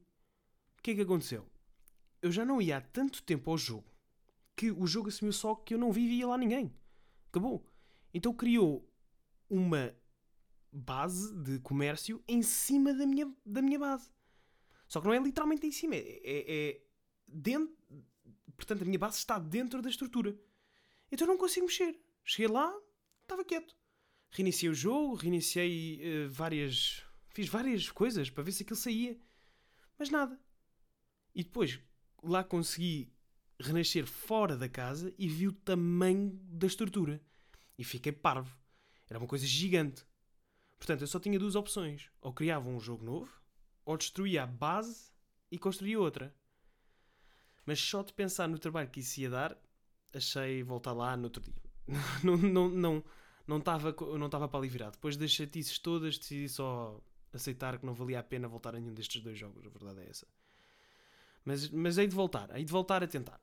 O 0.78 0.82
que 0.82 0.92
é 0.92 0.96
que 0.96 1.02
aconteceu? 1.02 1.50
Eu 2.22 2.32
já 2.32 2.44
não 2.44 2.62
ia 2.62 2.78
há 2.78 2.82
tanto 2.82 3.24
tempo 3.24 3.50
ao 3.50 3.58
jogo 3.58 3.96
que 4.56 4.72
o 4.72 4.88
jogo 4.88 5.10
assumiu 5.10 5.34
só 5.34 5.56
que 5.56 5.74
eu 5.74 5.78
não 5.78 5.92
vivia 5.92 6.28
lá 6.28 6.38
ninguém. 6.38 6.74
Acabou. 7.30 7.66
Então 8.14 8.34
criou 8.34 8.90
uma 9.50 9.94
base 10.72 11.36
de 11.44 11.60
comércio 11.60 12.24
em 12.28 12.42
cima 12.42 12.94
da 12.94 13.06
minha, 13.06 13.34
da 13.46 13.62
minha 13.62 13.80
base. 13.80 14.10
Só 14.96 15.02
que 15.02 15.08
não 15.08 15.14
é 15.14 15.20
literalmente 15.20 15.68
em 15.68 15.74
cima, 15.74 15.94
é, 15.94 16.22
é, 16.24 16.70
é 16.70 16.82
dentro. 17.28 17.76
Portanto, 18.56 18.84
a 18.84 18.86
minha 18.86 18.98
base 18.98 19.18
está 19.18 19.38
dentro 19.38 19.82
da 19.82 19.90
estrutura. 19.90 20.34
Então 21.12 21.28
eu 21.28 21.34
não 21.34 21.38
consigo 21.38 21.66
mexer. 21.66 22.00
Cheguei 22.24 22.48
lá, 22.48 22.74
estava 23.22 23.44
quieto. 23.44 23.76
Reiniciei 24.32 24.72
o 24.72 24.74
jogo, 24.74 25.16
reiniciei 25.16 26.00
uh, 26.00 26.30
várias. 26.30 27.04
Fiz 27.28 27.50
várias 27.50 27.92
coisas 27.92 28.30
para 28.30 28.42
ver 28.42 28.54
se 28.54 28.64
aquilo 28.64 28.78
saía. 28.78 29.20
Mas 30.00 30.10
nada. 30.10 30.40
E 31.34 31.44
depois 31.44 31.78
lá 32.24 32.42
consegui 32.42 33.12
renascer 33.60 34.08
fora 34.08 34.56
da 34.56 34.70
casa 34.70 35.14
e 35.18 35.28
vi 35.28 35.50
o 35.50 35.52
tamanho 35.52 36.40
da 36.42 36.68
estrutura. 36.68 37.22
E 37.78 37.84
fiquei 37.84 38.14
parvo. 38.14 38.58
Era 39.10 39.20
uma 39.20 39.28
coisa 39.28 39.46
gigante. 39.46 40.06
Portanto, 40.78 41.02
eu 41.02 41.08
só 41.08 41.20
tinha 41.20 41.38
duas 41.38 41.56
opções. 41.56 42.10
Ou 42.22 42.32
criava 42.32 42.70
um 42.70 42.80
jogo 42.80 43.04
novo, 43.04 43.45
ou 43.86 43.96
destruía 43.96 44.44
a 44.44 44.48
base 44.48 45.12
e 45.52 45.58
construía 45.58 46.00
outra. 46.00 46.34
Mas 47.66 47.80
só 47.80 48.04
de 48.04 48.12
pensar 48.14 48.48
no 48.48 48.60
trabalho 48.60 48.90
que 48.90 49.00
isso 49.00 49.20
ia 49.20 49.30
dar, 49.30 49.58
achei 50.14 50.64
voltar 50.64 50.94
lá 50.94 51.16
no 51.16 51.26
outro 51.26 51.42
dia. 51.42 51.54
não 52.24 52.36
não 52.36 52.70
não 52.70 53.04
não 53.48 53.58
estava 53.58 53.96
não 54.18 54.26
estava 54.26 54.48
para 54.48 54.60
ali 54.60 54.68
virar. 54.68 54.92
Depois 54.92 55.16
das 55.16 55.32
chatices 55.32 55.80
todas, 55.80 56.18
decidi 56.18 56.50
só 56.50 57.00
aceitar 57.32 57.78
que 57.78 57.86
não 57.86 57.94
valia 57.94 58.20
a 58.20 58.24
pena 58.24 58.48
voltar 58.48 58.76
a 58.76 58.80
nenhum 58.80 58.94
destes 58.94 59.22
dois 59.22 59.38
jogos. 59.38 59.66
A 59.66 59.70
verdade 59.70 60.02
é 60.02 60.10
essa. 60.10 60.28
Mas, 61.44 61.70
mas 61.70 61.98
hei 61.98 62.08
de 62.08 62.16
voltar, 62.16 62.56
hei 62.58 62.66
de 62.66 62.72
voltar 62.72 63.04
a 63.04 63.08
tentar. 63.08 63.40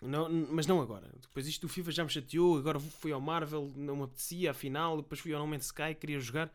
Não, 0.00 0.28
mas 0.28 0.66
não 0.66 0.80
agora. 0.80 1.08
Depois 1.20 1.46
isto 1.46 1.60
do 1.62 1.68
FIFA 1.68 1.92
já 1.92 2.02
me 2.02 2.10
chateou, 2.10 2.58
agora 2.58 2.80
fui 2.80 3.12
ao 3.12 3.20
Marvel, 3.20 3.72
não 3.76 3.96
me 3.96 4.02
apetecia, 4.02 4.50
afinal, 4.50 4.96
depois 4.96 5.20
fui 5.20 5.32
ao 5.32 5.40
No 5.40 5.46
Man's 5.46 5.66
Sky, 5.66 5.94
queria 5.94 6.18
jogar 6.18 6.52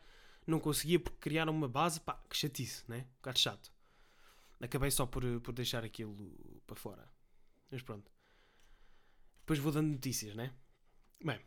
não 0.48 0.60
conseguia 0.60 1.00
porque 1.00 1.18
criaram 1.20 1.54
uma 1.54 1.68
base, 1.68 2.00
pá, 2.00 2.20
que 2.30 2.36
chatice, 2.36 2.84
né? 2.88 3.00
Um 3.00 3.16
bocado 3.18 3.40
chato. 3.40 3.72
Acabei 4.60 4.90
só 4.90 5.06
por, 5.06 5.24
por 5.42 5.54
deixar 5.54 5.84
aquilo 5.84 6.16
para 6.66 6.76
fora. 6.76 7.08
Mas 7.70 7.82
pronto. 7.82 8.10
Depois 9.42 9.60
vou 9.60 9.72
dando 9.72 9.92
notícias, 9.92 10.36
né? 10.36 10.54
Bem, 11.24 11.40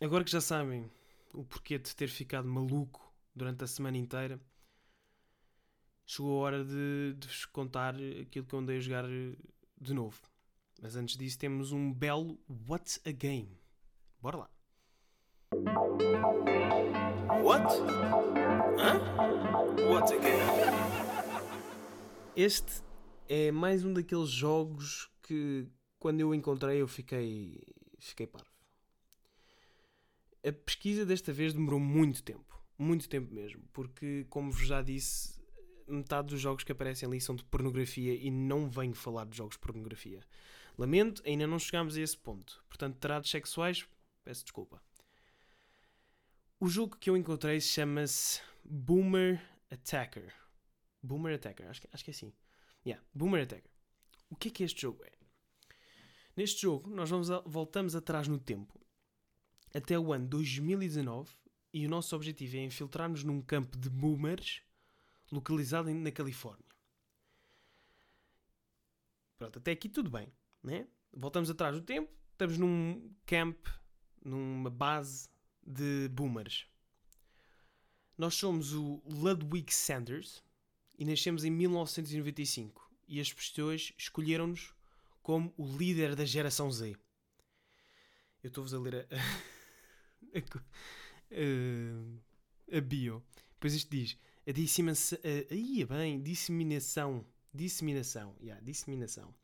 agora 0.00 0.24
que 0.24 0.30
já 0.30 0.40
sabem 0.40 0.90
o 1.32 1.44
porquê 1.44 1.78
de 1.78 1.94
ter 1.94 2.08
ficado 2.08 2.46
maluco 2.48 3.12
durante 3.34 3.64
a 3.64 3.66
semana 3.66 3.96
inteira, 3.96 4.40
chegou 6.06 6.40
a 6.40 6.46
hora 6.46 6.64
de, 6.64 7.14
de 7.18 7.26
vos 7.26 7.44
contar 7.46 7.94
aquilo 7.94 8.46
que 8.46 8.54
eu 8.54 8.58
andei 8.58 8.76
a 8.76 8.80
jogar 8.80 9.04
de 9.80 9.94
novo. 9.94 10.20
Mas 10.80 10.96
antes 10.96 11.16
disso, 11.16 11.38
temos 11.38 11.72
um 11.72 11.92
belo 11.92 12.38
What's 12.68 13.00
a 13.06 13.10
Game. 13.10 13.60
Bora 14.20 14.36
lá! 14.36 14.53
What? 17.42 17.62
Hã? 18.76 18.98
What 19.88 20.12
again? 20.12 20.40
Este 22.34 22.82
é 23.28 23.52
mais 23.52 23.84
um 23.84 23.92
daqueles 23.92 24.30
jogos 24.30 25.08
que 25.22 25.68
quando 26.00 26.18
eu 26.18 26.34
encontrei 26.34 26.82
eu 26.82 26.88
fiquei 26.88 27.62
fiquei 28.00 28.26
parvo. 28.26 28.48
A 30.44 30.50
pesquisa 30.50 31.06
desta 31.06 31.32
vez 31.32 31.54
demorou 31.54 31.78
muito 31.78 32.24
tempo, 32.24 32.60
muito 32.76 33.08
tempo 33.08 33.32
mesmo, 33.32 33.62
porque 33.72 34.26
como 34.28 34.50
vos 34.50 34.66
já 34.66 34.82
disse, 34.82 35.40
metade 35.86 36.28
dos 36.28 36.40
jogos 36.40 36.64
que 36.64 36.72
aparecem 36.72 37.06
ali 37.06 37.20
são 37.20 37.36
de 37.36 37.44
pornografia 37.44 38.12
e 38.12 38.28
não 38.28 38.68
venho 38.68 38.94
falar 38.94 39.24
de 39.26 39.36
jogos 39.36 39.54
de 39.54 39.60
pornografia. 39.60 40.20
Lamento, 40.76 41.22
ainda 41.24 41.46
não 41.46 41.60
chegámos 41.60 41.96
a 41.96 42.00
esse 42.00 42.18
ponto. 42.18 42.60
Portanto, 42.68 42.96
tratos 42.98 43.30
sexuais, 43.30 43.86
peço 44.24 44.42
desculpa. 44.42 44.82
O 46.64 46.68
jogo 46.70 46.96
que 46.96 47.10
eu 47.10 47.16
encontrei 47.18 47.60
chama-se 47.60 48.40
Boomer 48.64 49.38
Attacker. 49.70 50.34
Boomer 51.02 51.34
Attacker, 51.34 51.68
acho 51.68 51.82
que, 51.82 51.88
acho 51.92 52.02
que 52.02 52.10
é 52.10 52.14
assim. 52.14 52.32
Yeah, 52.86 53.04
Boomer 53.12 53.42
Attacker. 53.42 53.70
O 54.30 54.34
que 54.34 54.48
é 54.48 54.50
que 54.50 54.64
este 54.64 54.80
jogo 54.80 55.04
é? 55.04 55.12
Neste 56.34 56.62
jogo, 56.62 56.88
nós 56.88 57.10
vamos 57.10 57.30
a, 57.30 57.40
voltamos 57.40 57.94
atrás 57.94 58.28
no 58.28 58.38
tempo, 58.38 58.80
até 59.74 59.98
o 59.98 60.10
ano 60.10 60.26
2019, 60.26 61.30
e 61.70 61.84
o 61.84 61.90
nosso 61.90 62.16
objetivo 62.16 62.56
é 62.56 62.60
infiltrar-nos 62.60 63.22
num 63.24 63.42
campo 63.42 63.76
de 63.76 63.90
boomers 63.90 64.62
localizado 65.30 65.92
na 65.92 66.10
Califórnia. 66.10 66.64
Pronto, 69.36 69.58
até 69.58 69.72
aqui 69.72 69.90
tudo 69.90 70.08
bem, 70.08 70.32
né? 70.62 70.88
Voltamos 71.12 71.50
atrás 71.50 71.76
no 71.76 71.82
tempo, 71.82 72.10
estamos 72.32 72.56
num 72.56 73.14
camp, 73.26 73.66
numa 74.24 74.70
base 74.70 75.33
de 75.66 76.08
boomers. 76.08 76.66
Nós 78.16 78.34
somos 78.34 78.72
o 78.72 79.02
Ludwig 79.06 79.72
Sanders 79.74 80.42
e 80.98 81.04
nascemos 81.04 81.44
em 81.44 81.50
1995 81.50 82.90
e 83.08 83.20
as 83.20 83.32
pessoas 83.32 83.92
escolheram-nos 83.98 84.72
como 85.22 85.52
o 85.56 85.66
líder 85.76 86.14
da 86.14 86.24
geração 86.24 86.70
Z. 86.70 86.96
Eu 88.42 88.48
estou-vos 88.48 88.74
a 88.74 88.78
ler 88.78 89.08
a, 89.10 89.16
a, 92.70 92.76
a, 92.76 92.80
bio. 92.80 93.24
Pois 93.58 93.74
isto 93.74 93.90
diz 93.90 94.18
a 94.46 94.52
disseminação. 94.52 95.18
Aí 95.50 95.84
bem, 95.84 96.22
disseminação. 96.22 97.26
Disseminação. 97.52 98.36
Yeah, 98.40 98.62
disseminação. 98.62 99.34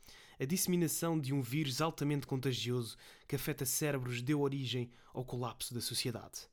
A 0.40 0.46
disseminação 0.46 1.20
de 1.20 1.34
um 1.34 1.42
vírus 1.42 1.82
altamente 1.82 2.26
contagioso 2.26 2.96
que 3.28 3.36
afeta 3.36 3.66
cérebros 3.66 4.22
deu 4.22 4.40
origem 4.40 4.90
ao 5.12 5.22
colapso 5.22 5.74
da 5.74 5.82
sociedade. 5.82 6.48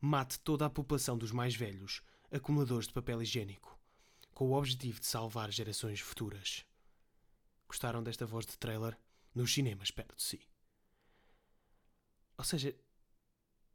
Mate 0.00 0.38
toda 0.38 0.64
a 0.64 0.70
população 0.70 1.18
dos 1.18 1.32
mais 1.32 1.52
velhos, 1.52 2.02
acumuladores 2.30 2.86
de 2.86 2.92
papel 2.92 3.20
higiênico, 3.20 3.76
com 4.32 4.50
o 4.50 4.52
objetivo 4.52 5.00
de 5.00 5.06
salvar 5.06 5.50
gerações 5.50 5.98
futuras. 5.98 6.64
Gostaram 7.66 8.00
desta 8.00 8.24
voz 8.24 8.46
de 8.46 8.56
trailer? 8.56 8.96
Nos 9.34 9.52
cinemas 9.52 9.90
perto 9.90 10.14
de 10.14 10.22
si. 10.22 10.40
Ou 12.38 12.44
seja, 12.44 12.78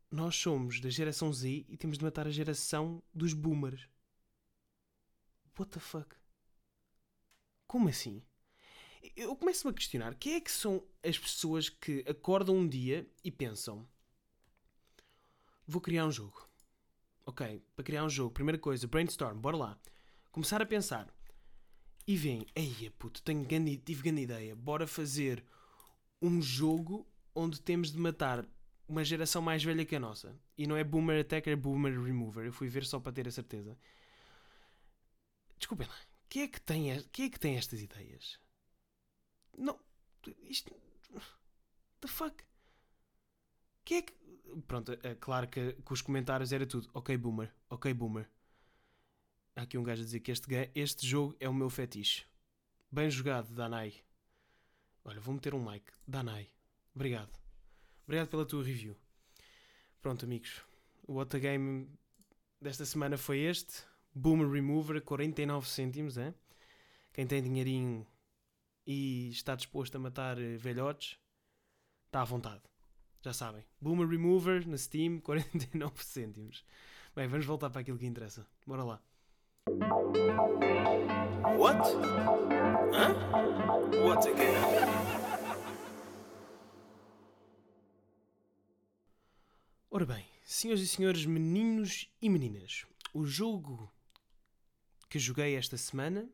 nós 0.09 0.33
somos 0.33 0.79
da 0.79 0.89
geração 0.89 1.31
Z 1.33 1.65
e 1.67 1.75
temos 1.75 1.97
de 1.97 2.05
matar 2.05 2.25
a 2.25 2.31
geração 2.31 3.03
dos 3.13 3.33
boomers. 3.33 3.85
What 5.59 5.73
the 5.73 5.79
fuck? 5.81 6.15
Como 7.67 7.89
assim? 7.89 8.23
Eu 9.15 9.35
começo-me 9.35 9.71
a 9.71 9.75
questionar 9.75 10.15
quem 10.15 10.35
é 10.35 10.41
que 10.41 10.51
são 10.51 10.83
as 11.03 11.17
pessoas 11.17 11.69
que 11.69 12.03
acordam 12.07 12.55
um 12.55 12.67
dia 12.67 13.07
e 13.23 13.31
pensam 13.31 13.87
vou 15.67 15.81
criar 15.81 16.05
um 16.05 16.11
jogo. 16.11 16.47
Ok, 17.25 17.63
para 17.75 17.85
criar 17.85 18.03
um 18.03 18.09
jogo, 18.09 18.31
primeira 18.31 18.57
coisa, 18.57 18.87
brainstorm, 18.87 19.39
bora 19.39 19.57
lá. 19.57 19.79
Começar 20.31 20.61
a 20.61 20.65
pensar. 20.65 21.07
E 22.07 22.17
vem, 22.17 22.45
eia 22.55 22.91
puto, 22.91 23.21
tenho 23.21 23.45
grande, 23.45 23.77
tive 23.77 24.03
grande 24.03 24.23
ideia, 24.23 24.55
bora 24.55 24.87
fazer 24.87 25.43
um 26.21 26.41
jogo 26.41 27.07
onde 27.33 27.61
temos 27.61 27.91
de 27.91 27.97
matar 27.97 28.45
uma 28.87 29.03
geração 29.03 29.41
mais 29.41 29.63
velha 29.63 29.85
que 29.85 29.95
a 29.95 29.99
nossa. 29.99 30.35
E 30.57 30.67
não 30.67 30.75
é 30.75 30.83
Boomer 30.83 31.21
Attacker, 31.21 31.53
é 31.53 31.55
Boomer 31.55 32.01
Remover. 32.01 32.45
Eu 32.45 32.51
fui 32.51 32.67
ver 32.67 32.85
só 32.85 32.99
para 32.99 33.13
ter 33.13 33.27
a 33.27 33.31
certeza. 33.31 33.77
Desculpem 35.57 35.87
lá. 35.87 35.95
Quem 36.27 36.43
é 36.43 36.47
que 36.47 36.59
tem, 36.59 37.01
quem 37.11 37.25
é 37.25 37.29
que 37.29 37.39
tem 37.39 37.55
estas 37.55 37.81
ideias? 37.81 38.39
Não. 39.57 39.79
Isto. 40.43 40.73
The 41.99 42.07
fuck? 42.07 42.43
Que 43.83 43.95
é 43.95 44.01
que. 44.01 44.13
Pronto, 44.67 44.91
é 45.03 45.15
claro 45.15 45.47
que, 45.47 45.73
que 45.73 45.93
os 45.93 46.01
comentários 46.01 46.51
era 46.51 46.65
tudo. 46.65 46.89
Ok, 46.93 47.15
boomer. 47.17 47.53
Ok, 47.69 47.93
boomer. 47.93 48.29
há 49.55 49.61
aqui 49.61 49.77
um 49.77 49.83
gajo 49.83 50.01
a 50.01 50.05
dizer 50.05 50.19
que 50.19 50.31
este, 50.31 50.71
este 50.75 51.07
jogo 51.07 51.35
é 51.39 51.47
o 51.47 51.53
meu 51.53 51.69
fetiche. 51.69 52.25
Bem 52.91 53.09
jogado, 53.09 53.53
Danai. 53.53 53.93
Olha, 55.05 55.19
vou 55.19 55.33
meter 55.33 55.53
um 55.53 55.63
like. 55.63 55.91
Danai. 56.05 56.49
Obrigado. 56.93 57.31
Obrigado 58.03 58.27
pela 58.27 58.45
tua 58.45 58.63
review. 58.63 58.97
Pronto, 60.01 60.25
amigos. 60.25 60.61
O 61.07 61.13
What 61.13 61.39
Game 61.39 61.89
desta 62.59 62.85
semana 62.85 63.17
foi 63.17 63.39
este. 63.39 63.83
Boomer 64.13 64.49
Remover, 64.49 65.01
49 65.01 65.69
cêntimos, 65.69 66.17
é? 66.17 66.33
Quem 67.13 67.25
tem 67.25 67.41
dinheirinho 67.41 68.05
e 68.91 69.29
está 69.29 69.55
disposto 69.55 69.95
a 69.95 69.99
matar 69.99 70.37
eh, 70.37 70.57
velhotes, 70.57 71.17
está 72.07 72.21
à 72.21 72.25
vontade. 72.25 72.61
Já 73.21 73.31
sabem. 73.31 73.63
Boomer 73.79 74.05
Remover 74.05 74.67
na 74.67 74.77
Steam, 74.77 75.19
49 75.23 76.03
cêntimos. 76.03 76.65
Bem, 77.15 77.25
vamos 77.27 77.45
voltar 77.45 77.69
para 77.69 77.79
aquilo 77.79 77.97
que 77.97 78.05
interessa. 78.05 78.45
Bora 78.67 78.83
lá. 78.83 79.01
What? 81.57 81.79
Hã? 82.93 83.13
What 84.05 84.27
again? 84.27 84.61
Ora 89.89 90.05
bem, 90.05 90.25
senhoras 90.43 90.81
e 90.81 90.87
senhores, 90.87 91.25
meninos 91.25 92.09
e 92.21 92.29
meninas, 92.29 92.85
o 93.13 93.25
jogo 93.25 93.91
que 95.09 95.19
joguei 95.19 95.55
esta 95.55 95.77
semana 95.77 96.29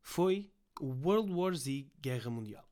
foi 0.00 0.52
World 0.84 1.32
War 1.32 1.54
Z 1.54 1.86
Guerra 2.00 2.30
Mundial. 2.30 2.68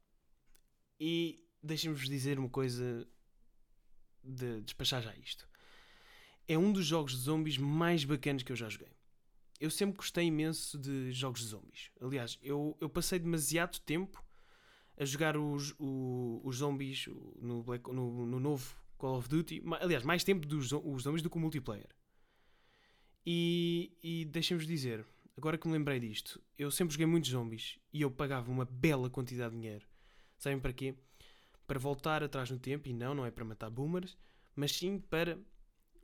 E 0.99 1.45
deixem-vos 1.63 2.09
dizer 2.09 2.39
uma 2.39 2.49
coisa 2.49 3.07
de 4.23 4.61
despachar 4.63 5.03
já 5.03 5.15
isto. 5.17 5.49
É 6.49 6.59
um 6.59 6.73
dos 6.73 6.85
jogos 6.85 7.13
de 7.13 7.19
zombies 7.19 7.57
mais 7.57 8.05
bacanas 8.05 8.43
que 8.43 8.51
eu 8.51 8.57
já 8.57 8.69
joguei. 8.69 8.93
Eu 9.61 9.71
sempre 9.71 9.97
gostei 9.97 10.25
imenso 10.25 10.79
de 10.79 11.13
jogos 11.13 11.41
de 11.41 11.47
zombies. 11.47 11.91
Aliás, 12.01 12.39
eu, 12.43 12.77
eu 12.81 12.89
passei 12.89 13.19
demasiado 13.19 13.79
tempo 13.81 14.25
a 14.97 15.05
jogar 15.05 15.37
os, 15.37 15.75
os, 15.79 16.57
zombies 16.57 17.07
no, 17.41 17.63
Black, 17.63 17.91
no, 17.93 18.27
no 18.27 18.41
novo 18.41 18.75
Call 18.99 19.19
of 19.19 19.29
Duty. 19.29 19.63
Aliás, 19.81 20.03
mais 20.03 20.25
tempo 20.25 20.47
dos 20.47 20.73
os 20.73 21.03
zombies 21.03 21.23
do 21.23 21.31
que 21.31 21.37
o 21.37 21.41
multiplayer. 21.41 21.89
E, 23.25 23.97
e 24.03 24.25
deixem-vos 24.25 24.67
dizer, 24.67 25.07
agora 25.37 25.59
que 25.59 25.67
me 25.67 25.73
lembrei 25.73 25.99
disto, 26.01 26.43
eu 26.59 26.71
sempre 26.71 26.93
joguei 26.93 27.07
muitos 27.07 27.31
zombies 27.31 27.79
e 27.93 28.03
eu 28.03 28.11
pagava 28.11 28.51
uma 28.51 28.65
bela 28.65 29.09
quantidade 29.11 29.55
de 29.55 29.61
dinheiro. 29.61 29.87
Sabem 30.39 30.59
para 30.59 30.73
quê? 30.73 30.95
Para 31.67 31.79
voltar 31.79 32.23
atrás 32.23 32.51
no 32.51 32.59
tempo, 32.59 32.89
e 32.89 32.93
não, 32.93 33.15
não 33.15 33.27
é 33.27 33.31
para 33.31 33.45
matar 33.45 33.71
boomers, 33.71 34.17
mas 34.57 34.73
sim 34.73 34.99
para 34.99 35.39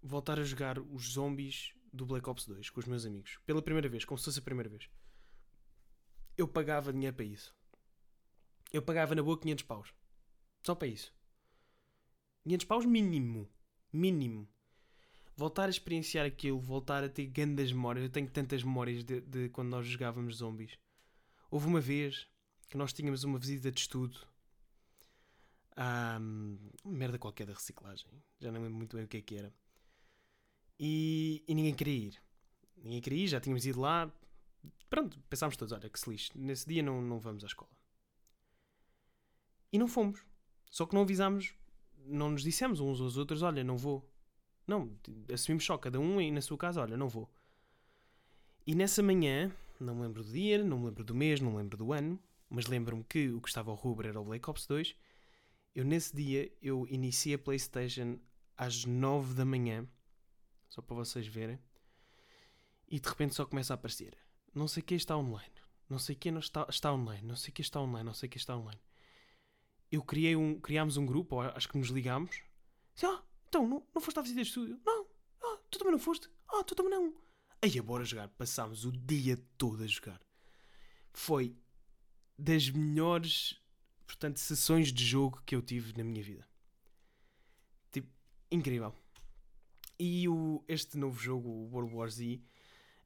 voltar 0.02 0.38
a 0.38 0.44
jogar 0.44 0.78
os 0.78 1.12
zombies 1.12 1.74
do 1.92 2.06
Black 2.06 2.28
Ops 2.28 2.46
2 2.46 2.70
com 2.70 2.80
os 2.80 2.86
meus 2.86 3.04
amigos. 3.04 3.38
Pela 3.46 3.62
primeira 3.62 3.88
vez, 3.88 4.04
como 4.04 4.18
se 4.18 4.24
fosse 4.26 4.38
a 4.38 4.42
primeira 4.42 4.68
vez. 4.68 4.88
Eu 6.36 6.46
pagava 6.46 6.92
dinheiro 6.92 7.16
para 7.16 7.24
isso. 7.24 7.54
Eu 8.72 8.82
pagava 8.82 9.14
na 9.14 9.22
boa 9.22 9.38
500 9.38 9.64
paus. 9.64 9.94
Só 10.62 10.74
para 10.74 10.88
isso. 10.88 11.12
500 12.44 12.66
paus 12.66 12.84
mínimo. 12.84 13.48
Mínimo. 13.92 14.48
Voltar 15.36 15.66
a 15.66 15.70
experienciar 15.70 16.24
aquilo, 16.24 16.58
voltar 16.58 17.04
a 17.04 17.08
ter 17.08 17.26
grandes 17.26 17.70
memórias. 17.70 18.04
Eu 18.04 18.10
tenho 18.10 18.28
tantas 18.28 18.62
memórias 18.62 19.04
de, 19.04 19.20
de 19.20 19.48
quando 19.50 19.68
nós 19.68 19.86
jogávamos 19.86 20.36
zombies. 20.36 20.78
Houve 21.50 21.66
uma 21.66 21.80
vez 21.80 22.26
que 22.68 22.76
nós 22.76 22.92
tínhamos 22.92 23.22
uma 23.22 23.38
visita 23.38 23.70
de 23.70 23.80
estudo. 23.80 24.18
Um, 25.76 26.58
merda 26.84 27.18
qualquer 27.18 27.46
da 27.46 27.52
reciclagem. 27.52 28.08
Já 28.40 28.50
não 28.50 28.62
lembro 28.62 28.76
muito 28.76 28.96
bem 28.96 29.04
o 29.04 29.08
que 29.08 29.18
é 29.18 29.22
que 29.22 29.36
era. 29.36 29.54
E, 30.80 31.44
e 31.46 31.54
ninguém 31.54 31.74
queria 31.74 32.08
ir. 32.08 32.22
Ninguém 32.76 33.00
queria 33.00 33.24
ir, 33.24 33.28
já 33.28 33.40
tínhamos 33.40 33.66
ido 33.66 33.80
lá. 33.80 34.10
Pronto, 34.88 35.18
pensámos 35.28 35.56
todos: 35.56 35.72
olha 35.72 35.90
que 35.90 36.00
se 36.00 36.08
lixe. 36.08 36.30
Nesse 36.34 36.66
dia 36.66 36.82
não, 36.82 37.02
não 37.02 37.18
vamos 37.18 37.44
à 37.44 37.46
escola. 37.46 37.70
E 39.70 39.78
não 39.78 39.86
fomos. 39.86 40.24
Só 40.70 40.86
que 40.86 40.94
não 40.94 41.02
avisámos 41.02 41.54
não 42.06 42.30
nos 42.30 42.42
dissemos 42.42 42.80
uns 42.80 43.00
aos 43.00 43.16
outros, 43.16 43.42
olha, 43.42 43.64
não 43.64 43.76
vou. 43.76 44.08
Não, 44.66 44.90
assumimos 45.32 45.64
só 45.64 45.78
cada 45.78 46.00
um 46.00 46.20
e 46.20 46.30
na 46.30 46.40
sua 46.40 46.58
casa, 46.58 46.80
olha, 46.80 46.96
não 46.96 47.08
vou. 47.08 47.30
E 48.66 48.74
nessa 48.74 49.02
manhã, 49.02 49.52
não 49.78 49.94
me 49.94 50.02
lembro 50.02 50.24
do 50.24 50.32
dia, 50.32 50.62
não 50.62 50.78
me 50.78 50.86
lembro 50.86 51.04
do 51.04 51.14
mês, 51.14 51.40
não 51.40 51.52
me 51.52 51.58
lembro 51.58 51.76
do 51.76 51.92
ano, 51.92 52.18
mas 52.48 52.66
lembro-me 52.66 53.04
que 53.04 53.28
o 53.28 53.40
que 53.40 53.48
estava 53.48 53.70
ao 53.70 53.76
rubro 53.76 54.08
era 54.08 54.20
o 54.20 54.24
Black 54.24 54.48
Ops 54.50 54.66
2. 54.66 54.96
Eu 55.74 55.84
nesse 55.84 56.14
dia, 56.14 56.50
eu 56.60 56.86
iniciei 56.88 57.34
a 57.34 57.38
Playstation 57.38 58.18
às 58.56 58.84
9 58.84 59.34
da 59.34 59.44
manhã, 59.44 59.86
só 60.68 60.82
para 60.82 60.96
vocês 60.96 61.26
verem, 61.26 61.58
e 62.88 62.98
de 62.98 63.08
repente 63.08 63.34
só 63.34 63.44
começa 63.44 63.72
a 63.72 63.76
aparecer. 63.76 64.16
Não 64.54 64.66
sei 64.66 64.82
quem 64.82 64.96
está 64.96 65.16
online, 65.16 65.54
não 65.88 65.98
sei 65.98 66.16
quem 66.16 66.36
está, 66.38 66.66
está 66.68 66.92
online, 66.92 67.26
não 67.26 67.36
sei 67.36 67.52
quem 67.52 67.62
está 67.62 67.80
online, 67.80 68.04
não 68.04 68.14
sei 68.14 68.28
quem 68.28 68.38
está 68.38 68.56
online 68.56 68.80
eu 69.90 70.02
criei 70.02 70.36
um, 70.36 70.58
criámos 70.60 70.96
um 70.96 71.06
grupo, 71.06 71.40
acho 71.40 71.68
que 71.68 71.78
nos 71.78 71.88
ligámos. 71.88 72.42
Disse, 72.94 73.06
ah, 73.06 73.22
então, 73.48 73.66
não, 73.66 73.86
não 73.94 74.00
foste 74.02 74.18
à 74.18 74.22
visita 74.22 74.42
de 74.42 74.48
estúdio? 74.48 74.80
Não. 74.84 75.06
Ah, 75.42 75.58
tu 75.70 75.78
também 75.78 75.92
não 75.92 75.98
foste? 75.98 76.28
Ah, 76.48 76.64
tu 76.64 76.74
também 76.74 76.92
não. 76.92 77.14
Aí, 77.62 77.80
bora 77.80 78.04
jogar. 78.04 78.28
Passámos 78.28 78.84
o 78.84 78.92
dia 78.92 79.36
todo 79.56 79.82
a 79.82 79.86
jogar. 79.86 80.20
Foi 81.12 81.56
das 82.38 82.68
melhores, 82.68 83.58
portanto, 84.06 84.38
sessões 84.38 84.92
de 84.92 85.04
jogo 85.04 85.42
que 85.46 85.54
eu 85.54 85.62
tive 85.62 85.96
na 85.96 86.04
minha 86.04 86.22
vida. 86.22 86.46
Tipo, 87.90 88.08
incrível. 88.50 88.94
E 89.98 90.28
o, 90.28 90.62
este 90.68 90.98
novo 90.98 91.18
jogo, 91.18 91.48
o 91.48 91.70
World 91.70 91.94
War 91.94 92.10
Z, 92.10 92.40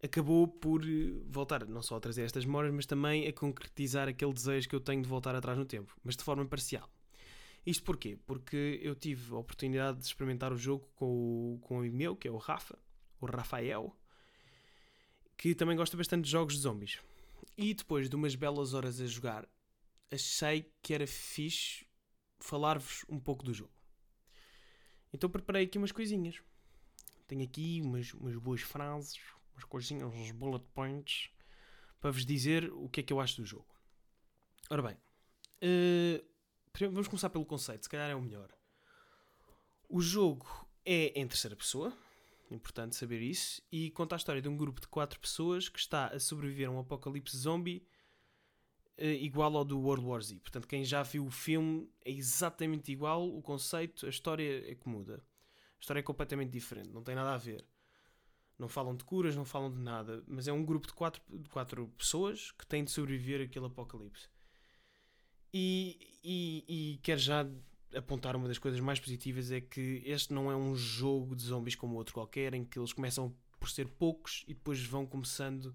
acabou 0.03 0.48
por 0.48 0.83
eh, 0.83 1.22
voltar 1.26 1.64
não 1.66 1.83
só 1.83 1.96
a 1.96 2.00
trazer 2.00 2.22
estas 2.22 2.44
memórias, 2.44 2.74
mas 2.74 2.87
também 2.87 3.29
a 3.29 3.33
concretizar 3.33 4.09
aquele 4.09 4.33
desejo 4.33 4.68
que 4.68 4.74
eu 4.74 4.81
tenho 4.81 5.03
de 5.03 5.09
voltar 5.09 5.35
atrás 5.35 5.57
no 5.57 5.64
tempo, 5.64 5.94
mas 6.03 6.16
de 6.16 6.24
forma 6.24 6.44
parcial. 6.46 6.90
Isto 7.64 7.84
porquê? 7.84 8.18
Porque 8.26 8.80
eu 8.82 8.94
tive 8.94 9.34
a 9.34 9.38
oportunidade 9.38 9.98
de 9.98 10.06
experimentar 10.06 10.52
o 10.52 10.56
jogo 10.56 10.88
com, 10.94 11.54
o, 11.54 11.58
com 11.60 11.76
um 11.76 11.78
amigo 11.80 11.96
meu, 11.96 12.16
que 12.16 12.26
é 12.26 12.30
o 12.30 12.38
Rafa, 12.38 12.78
o 13.20 13.26
Rafael, 13.26 13.94
que 15.36 15.54
também 15.54 15.76
gosta 15.76 15.96
bastante 15.96 16.24
de 16.24 16.30
jogos 16.30 16.54
de 16.54 16.60
zombies. 16.60 16.98
E 17.56 17.74
depois 17.74 18.08
de 18.08 18.16
umas 18.16 18.34
belas 18.34 18.72
horas 18.72 19.00
a 19.00 19.06
jogar, 19.06 19.48
achei 20.10 20.72
que 20.82 20.94
era 20.94 21.06
fixe 21.06 21.86
falar-vos 22.38 23.04
um 23.08 23.20
pouco 23.20 23.44
do 23.44 23.52
jogo. 23.52 23.72
Então 25.12 25.28
preparei 25.28 25.64
aqui 25.64 25.78
umas 25.78 25.92
coisinhas. 25.92 26.42
Tenho 27.26 27.44
aqui 27.44 27.80
umas, 27.82 28.12
umas 28.14 28.36
boas 28.36 28.62
frases, 28.62 29.18
umas 29.54 29.64
coisinhas, 29.64 30.12
uns 30.12 30.30
bullet 30.32 30.64
points, 30.74 31.30
para 32.00 32.10
vos 32.10 32.24
dizer 32.24 32.72
o 32.72 32.88
que 32.88 33.00
é 33.00 33.02
que 33.02 33.12
eu 33.12 33.20
acho 33.20 33.36
do 33.36 33.46
jogo. 33.46 33.66
Ora 34.68 34.82
bem, 34.82 34.94
uh, 34.94 36.29
vamos 36.78 37.09
começar 37.09 37.30
pelo 37.30 37.44
conceito, 37.44 37.85
se 37.85 37.88
calhar 37.88 38.11
é 38.11 38.14
o 38.14 38.22
melhor. 38.22 38.50
O 39.88 40.00
jogo 40.00 40.46
é 40.85 41.18
em 41.20 41.26
terceira 41.26 41.56
pessoa, 41.56 41.92
importante 42.50 42.96
saber 42.96 43.20
isso, 43.20 43.62
e 43.70 43.90
conta 43.90 44.14
a 44.14 44.18
história 44.18 44.40
de 44.40 44.48
um 44.48 44.56
grupo 44.56 44.80
de 44.80 44.88
quatro 44.88 45.18
pessoas 45.18 45.68
que 45.68 45.78
está 45.78 46.06
a 46.09 46.20
sobreviver 46.20 46.68
a 46.68 46.70
um 46.70 46.78
apocalipse 46.78 47.37
zombie 47.37 47.87
uh, 48.98 49.04
igual 49.04 49.56
ao 49.56 49.64
do 49.64 49.80
World 49.80 50.04
War 50.04 50.22
Z. 50.22 50.38
Portanto, 50.40 50.68
quem 50.68 50.85
já 50.85 51.02
viu 51.02 51.26
o 51.26 51.30
filme 51.30 51.90
é 52.04 52.11
exatamente 52.11 52.90
igual, 52.92 53.28
o 53.28 53.42
conceito, 53.42 54.06
a 54.06 54.09
história 54.09 54.70
é 54.70 54.74
que 54.74 54.88
muda. 54.88 55.22
A 55.56 55.80
história 55.80 56.00
é 56.00 56.02
completamente 56.02 56.50
diferente, 56.50 56.90
não 56.90 57.02
tem 57.02 57.14
nada 57.14 57.35
a 57.35 57.38
ver. 57.38 57.66
Não 58.59 58.68
falam 58.68 58.94
de 58.94 59.04
curas, 59.04 59.35
não 59.35 59.44
falam 59.44 59.72
de 59.72 59.78
nada, 59.78 60.22
mas 60.26 60.46
é 60.46 60.52
um 60.52 60.64
grupo 60.64 60.87
de 60.87 60.92
quatro, 60.92 61.22
de 61.28 61.48
quatro 61.48 61.88
pessoas 61.96 62.52
que 62.52 62.66
têm 62.66 62.85
de 62.85 62.90
sobreviver 62.90 63.40
àquele 63.46 63.66
apocalipse. 63.66 64.28
E, 65.52 65.98
e, 66.22 66.64
e 66.68 66.98
quero 67.02 67.20
já 67.20 67.46
apontar 67.94 68.36
uma 68.36 68.46
das 68.46 68.58
coisas 68.58 68.80
mais 68.80 69.00
positivas 69.00 69.50
é 69.50 69.60
que 69.60 70.02
este 70.04 70.32
não 70.32 70.50
é 70.50 70.56
um 70.56 70.76
jogo 70.76 71.34
de 71.34 71.42
zombies 71.42 71.74
como 71.74 71.96
outro 71.96 72.14
qualquer, 72.14 72.54
em 72.54 72.64
que 72.64 72.78
eles 72.78 72.92
começam 72.92 73.34
por 73.58 73.68
ser 73.68 73.88
poucos 73.88 74.44
e 74.46 74.54
depois 74.54 74.82
vão 74.84 75.06
começando 75.06 75.74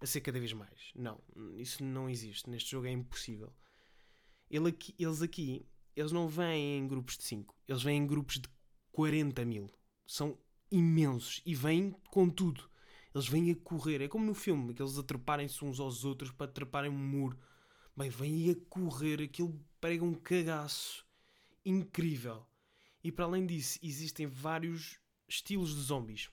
a 0.00 0.06
ser 0.06 0.20
cada 0.20 0.38
vez 0.38 0.52
mais. 0.52 0.92
Não, 0.94 1.18
isso 1.56 1.82
não 1.82 2.08
existe. 2.08 2.48
Neste 2.48 2.70
jogo 2.70 2.86
é 2.86 2.90
impossível. 2.90 3.52
Ele 4.50 4.68
aqui, 4.68 4.94
eles 4.98 5.22
aqui, 5.22 5.66
eles 5.96 6.12
não 6.12 6.28
vêm 6.28 6.78
em 6.78 6.86
grupos 6.86 7.16
de 7.16 7.24
5, 7.24 7.54
eles 7.66 7.82
vêm 7.82 7.98
em 7.98 8.06
grupos 8.06 8.38
de 8.38 8.48
40 8.92 9.44
mil. 9.44 9.70
São 10.06 10.38
imensos 10.70 11.40
e 11.46 11.54
vêm 11.54 11.94
com 12.10 12.28
tudo. 12.28 12.68
Eles 13.14 13.28
vêm 13.28 13.50
a 13.50 13.56
correr. 13.56 14.02
É 14.02 14.08
como 14.08 14.26
no 14.26 14.34
filme, 14.34 14.74
que 14.74 14.82
eles 14.82 14.98
atraparem-se 14.98 15.64
uns 15.64 15.80
aos 15.80 16.04
outros 16.04 16.30
para 16.30 16.46
atraparem 16.46 16.90
um 16.90 16.98
muro. 16.98 17.38
Bem, 17.96 18.10
vêm 18.10 18.50
a 18.50 18.56
correr. 18.68 19.22
Aquilo 19.22 19.58
prega 19.80 20.04
um 20.04 20.14
cagaço 20.14 21.06
incrível. 21.64 22.46
E 23.02 23.12
para 23.12 23.24
além 23.24 23.46
disso, 23.46 23.78
existem 23.82 24.26
vários 24.26 24.98
estilos 25.28 25.74
de 25.74 25.80
zombies. 25.82 26.30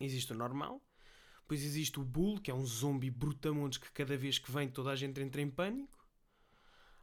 Existe 0.00 0.32
o 0.32 0.36
normal, 0.36 0.82
depois 1.42 1.62
existe 1.62 2.00
o 2.00 2.04
Bull, 2.04 2.40
que 2.40 2.50
é 2.50 2.54
um 2.54 2.64
zombie 2.64 3.10
brutamontes 3.10 3.78
que 3.78 3.92
cada 3.92 4.16
vez 4.16 4.38
que 4.38 4.50
vem 4.50 4.68
toda 4.68 4.90
a 4.90 4.96
gente 4.96 5.20
entra 5.20 5.40
em 5.40 5.50
pânico. 5.50 5.98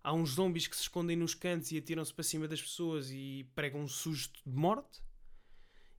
Há 0.03 0.13
uns 0.13 0.31
zombies 0.31 0.67
que 0.67 0.75
se 0.75 0.81
escondem 0.81 1.15
nos 1.15 1.33
cantos 1.35 1.71
e 1.71 1.77
atiram-se 1.77 2.13
para 2.13 2.23
cima 2.23 2.47
das 2.47 2.61
pessoas 2.61 3.11
e 3.11 3.49
pregam 3.53 3.81
um 3.81 3.87
susto 3.87 4.41
de 4.45 4.55
morte 4.55 5.01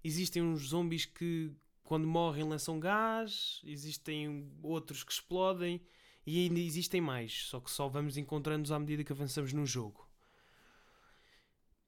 existem 0.02 0.42
uns 0.42 0.68
zombies 0.68 1.04
que 1.04 1.52
quando 1.82 2.06
morrem 2.06 2.44
lançam 2.44 2.78
gás, 2.78 3.60
existem 3.64 4.50
outros 4.62 5.02
que 5.02 5.12
explodem 5.12 5.80
e 6.30 6.44
ainda 6.44 6.60
existem 6.60 7.00
mais, 7.00 7.46
só 7.46 7.58
que 7.58 7.68
só 7.68 7.88
vamos 7.88 8.16
encontrando-os 8.16 8.70
à 8.70 8.78
medida 8.78 9.02
que 9.02 9.10
avançamos 9.10 9.52
no 9.52 9.66
jogo. 9.66 10.08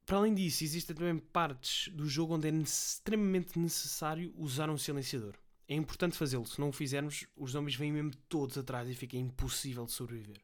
Para 0.04 0.16
além 0.16 0.34
disso, 0.34 0.64
existem 0.64 0.96
também 0.96 1.16
partes 1.16 1.94
do 1.94 2.08
jogo 2.08 2.34
onde 2.34 2.48
é 2.48 2.50
extremamente 2.50 3.56
necessário 3.56 4.34
usar 4.36 4.68
um 4.68 4.76
silenciador. 4.76 5.36
É 5.68 5.76
importante 5.76 6.16
fazê-lo, 6.16 6.44
se 6.44 6.60
não 6.60 6.70
o 6.70 6.72
fizermos, 6.72 7.24
os 7.36 7.52
zombies 7.52 7.76
vêm 7.76 7.92
mesmo 7.92 8.10
todos 8.28 8.58
atrás 8.58 8.88
e 8.88 8.96
fica 8.96 9.16
impossível 9.16 9.84
de 9.84 9.92
sobreviver. 9.92 10.40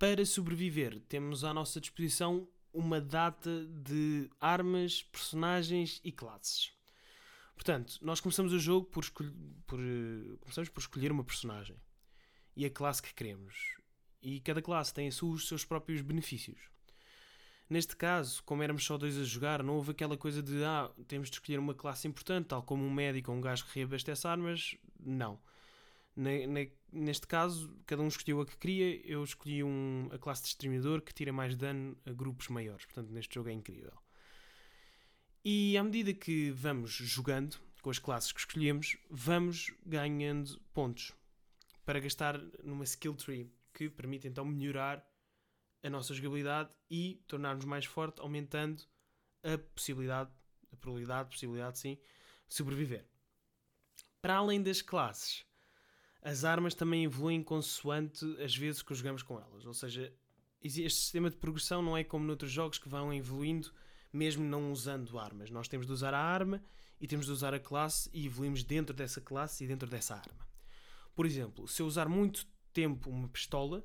Para 0.00 0.26
sobreviver, 0.26 0.98
temos 1.08 1.44
à 1.44 1.54
nossa 1.54 1.80
disposição 1.80 2.48
uma 2.72 3.00
data 3.00 3.64
de 3.66 4.28
armas, 4.40 5.04
personagens 5.04 6.00
e 6.02 6.10
classes. 6.10 6.72
Portanto, 7.54 8.00
nós 8.02 8.18
começamos 8.18 8.52
o 8.52 8.58
jogo 8.58 8.86
por, 8.86 9.08
por, 9.64 9.78
começamos 10.40 10.68
por 10.70 10.80
escolher 10.80 11.12
uma 11.12 11.22
personagem 11.22 11.76
e 12.56 12.64
a 12.64 12.70
classe 12.70 13.02
que 13.02 13.14
queremos. 13.14 13.54
E 14.22 14.40
cada 14.40 14.62
classe 14.62 14.94
tem 14.94 15.08
os 15.08 15.48
seus 15.48 15.64
próprios 15.64 16.00
benefícios. 16.00 16.58
Neste 17.68 17.96
caso, 17.96 18.42
como 18.44 18.62
éramos 18.62 18.84
só 18.84 18.98
dois 18.98 19.16
a 19.18 19.24
jogar, 19.24 19.62
não 19.62 19.76
houve 19.76 19.92
aquela 19.92 20.16
coisa 20.16 20.42
de 20.42 20.62
ah, 20.62 20.90
temos 21.08 21.30
de 21.30 21.36
escolher 21.36 21.58
uma 21.58 21.74
classe 21.74 22.06
importante, 22.06 22.48
tal 22.48 22.62
como 22.62 22.84
um 22.84 22.90
médico 22.92 23.32
ou 23.32 23.38
um 23.38 23.40
gajo 23.40 23.64
que 23.64 23.74
reabastece 23.78 24.26
armas. 24.26 24.76
Não. 25.00 25.40
neste 26.92 27.26
caso, 27.26 27.74
cada 27.86 28.02
um 28.02 28.08
escolheu 28.08 28.42
a 28.42 28.46
que 28.46 28.58
queria. 28.58 29.00
Eu 29.06 29.24
escolhi 29.24 29.64
um, 29.64 30.08
a 30.12 30.18
classe 30.18 30.42
de 30.42 30.48
exterminador 30.48 31.00
que 31.00 31.14
tira 31.14 31.32
mais 31.32 31.56
dano 31.56 31.96
a 32.04 32.12
grupos 32.12 32.48
maiores. 32.48 32.84
Portanto, 32.84 33.10
neste 33.10 33.34
jogo 33.34 33.48
é 33.48 33.52
incrível. 33.52 33.94
E 35.44 35.76
à 35.76 35.82
medida 35.82 36.12
que 36.12 36.50
vamos 36.50 36.90
jogando 36.92 37.56
com 37.80 37.88
as 37.90 37.98
classes 37.98 38.32
que 38.32 38.40
escolhemos, 38.40 38.96
vamos 39.10 39.72
ganhando 39.84 40.60
pontos 40.74 41.12
para 41.84 42.00
gastar 42.00 42.38
numa 42.62 42.84
skill 42.84 43.14
tree 43.14 43.52
que 43.72 43.88
permite 43.88 44.28
então 44.28 44.44
melhorar 44.44 45.06
a 45.82 45.90
nossa 45.90 46.14
jogabilidade 46.14 46.70
e 46.90 47.22
tornar-nos 47.26 47.64
mais 47.64 47.84
forte, 47.84 48.20
aumentando 48.20 48.82
a 49.42 49.58
possibilidade, 49.74 50.30
a 50.72 50.76
probabilidade, 50.76 51.30
possibilidade 51.30 51.78
sim, 51.78 51.98
de 52.48 52.54
sobreviver. 52.54 53.04
Para 54.20 54.36
além 54.36 54.62
das 54.62 54.80
classes, 54.80 55.44
as 56.20 56.44
armas 56.44 56.74
também 56.74 57.04
evoluem 57.04 57.42
consoante 57.42 58.24
as 58.40 58.56
vezes 58.56 58.82
que 58.82 58.94
jogamos 58.94 59.22
com 59.22 59.40
elas. 59.40 59.66
Ou 59.66 59.74
seja, 59.74 60.12
este 60.62 60.90
sistema 60.90 61.28
de 61.28 61.36
progressão 61.36 61.82
não 61.82 61.96
é 61.96 62.04
como 62.04 62.24
noutros 62.24 62.52
jogos 62.52 62.78
que 62.78 62.88
vão 62.88 63.12
evoluindo 63.12 63.72
mesmo 64.12 64.44
não 64.44 64.70
usando 64.70 65.18
armas. 65.18 65.50
Nós 65.50 65.68
temos 65.68 65.86
de 65.86 65.92
usar 65.92 66.12
a 66.14 66.20
arma 66.20 66.62
e 67.00 67.06
temos 67.06 67.26
de 67.26 67.32
usar 67.32 67.54
a 67.54 67.58
classe 67.58 68.10
e 68.12 68.26
evoluímos 68.26 68.62
dentro 68.62 68.94
dessa 68.94 69.20
classe 69.20 69.64
e 69.64 69.66
dentro 69.66 69.88
dessa 69.88 70.14
arma. 70.14 70.51
Por 71.14 71.26
exemplo, 71.26 71.68
se 71.68 71.82
eu 71.82 71.86
usar 71.86 72.08
muito 72.08 72.46
tempo 72.72 73.10
uma 73.10 73.28
pistola, 73.28 73.84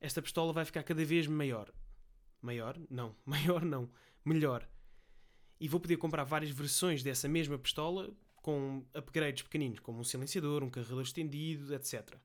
esta 0.00 0.22
pistola 0.22 0.52
vai 0.52 0.64
ficar 0.64 0.82
cada 0.82 1.04
vez 1.04 1.26
maior. 1.26 1.72
Maior? 2.40 2.78
Não. 2.90 3.14
Maior 3.24 3.64
não. 3.64 3.90
Melhor. 4.24 4.68
E 5.58 5.68
vou 5.68 5.80
poder 5.80 5.96
comprar 5.96 6.24
várias 6.24 6.50
versões 6.50 7.02
dessa 7.02 7.28
mesma 7.28 7.58
pistola 7.58 8.14
com 8.36 8.84
upgrades 8.94 9.42
pequeninos, 9.42 9.80
como 9.80 9.98
um 9.98 10.04
silenciador, 10.04 10.62
um 10.62 10.70
carregador 10.70 11.02
estendido, 11.02 11.74
etc. 11.74 12.16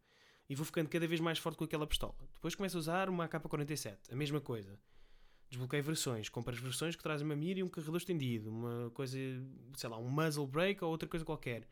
E 0.48 0.56
vou 0.56 0.66
ficando 0.66 0.90
cada 0.90 1.08
vez 1.08 1.20
mais 1.20 1.40
forte 1.40 1.58
com 1.58 1.64
aquela 1.64 1.88
pistola. 1.88 2.16
Depois 2.34 2.54
começo 2.54 2.78
a 2.78 2.80
usar 2.80 3.10
uma 3.10 3.26
AK-47, 3.26 3.98
a 4.12 4.16
mesma 4.16 4.40
coisa. 4.40 4.78
Desbloqueio 5.50 5.84
versões, 5.84 6.30
compro 6.30 6.54
as 6.54 6.60
versões 6.60 6.96
que 6.96 7.02
trazem 7.02 7.26
uma 7.26 7.36
mira 7.36 7.60
e 7.60 7.64
um 7.64 7.68
carregador 7.68 7.98
estendido, 7.98 8.52
uma 8.52 8.90
coisa, 8.92 9.18
sei 9.76 9.90
lá, 9.90 9.98
um 9.98 10.10
muzzle 10.10 10.46
brake 10.46 10.84
ou 10.84 10.92
outra 10.92 11.10
coisa 11.10 11.26
qualquer. 11.26 11.68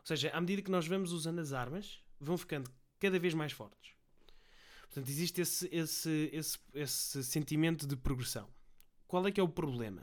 Ou 0.00 0.06
seja, 0.06 0.30
à 0.30 0.40
medida 0.40 0.60
que 0.60 0.70
nós 0.70 0.86
vamos 0.86 1.10
usando 1.10 1.38
as 1.38 1.52
armas, 1.52 2.03
vão 2.20 2.36
ficando 2.36 2.70
cada 2.98 3.18
vez 3.18 3.34
mais 3.34 3.52
fortes. 3.52 3.94
Portanto, 4.82 5.08
existe 5.08 5.40
esse, 5.40 5.68
esse, 5.72 6.30
esse, 6.32 6.58
esse 6.72 7.24
sentimento 7.24 7.86
de 7.86 7.96
progressão. 7.96 8.48
Qual 9.06 9.26
é 9.26 9.32
que 9.32 9.40
é 9.40 9.42
o 9.42 9.48
problema? 9.48 10.02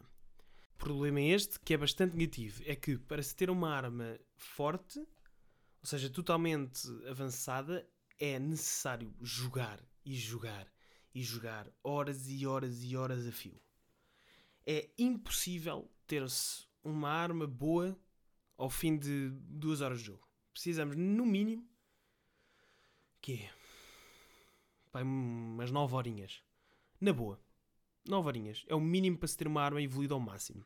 O 0.75 0.77
problema 0.77 1.19
é 1.19 1.29
este, 1.29 1.59
que 1.59 1.73
é 1.73 1.77
bastante 1.77 2.15
negativo. 2.15 2.61
É 2.65 2.75
que 2.75 2.97
para 2.97 3.23
se 3.23 3.35
ter 3.35 3.49
uma 3.49 3.73
arma 3.73 4.19
forte, 4.35 4.99
ou 4.99 5.85
seja, 5.85 6.09
totalmente 6.09 6.87
avançada, 7.07 7.87
é 8.19 8.37
necessário 8.37 9.15
jogar 9.21 9.79
e 10.05 10.15
jogar 10.15 10.67
e 11.13 11.23
jogar 11.23 11.71
horas 11.83 12.27
e 12.27 12.45
horas 12.45 12.83
e 12.83 12.95
horas 12.95 13.25
a 13.25 13.31
fio. 13.31 13.61
É 14.65 14.89
impossível 14.97 15.89
ter-se 16.05 16.65
uma 16.83 17.09
arma 17.09 17.47
boa 17.47 17.97
ao 18.57 18.69
fim 18.69 18.97
de 18.97 19.29
duas 19.31 19.81
horas 19.81 19.99
de 19.99 20.05
jogo. 20.05 20.27
Precisamos, 20.51 20.95
no 20.95 21.25
mínimo, 21.25 21.67
que 23.21 23.49
Pai, 24.91 25.03
umas 25.03 25.71
9 25.71 25.95
horinhas. 25.95 26.41
Na 26.99 27.13
boa. 27.13 27.39
9 28.05 28.27
horinhas. 28.27 28.65
É 28.67 28.75
o 28.75 28.81
mínimo 28.81 29.17
para 29.17 29.27
se 29.27 29.37
ter 29.37 29.47
uma 29.47 29.61
arma 29.61 29.81
evoluída 29.81 30.13
ao 30.13 30.19
máximo. 30.19 30.65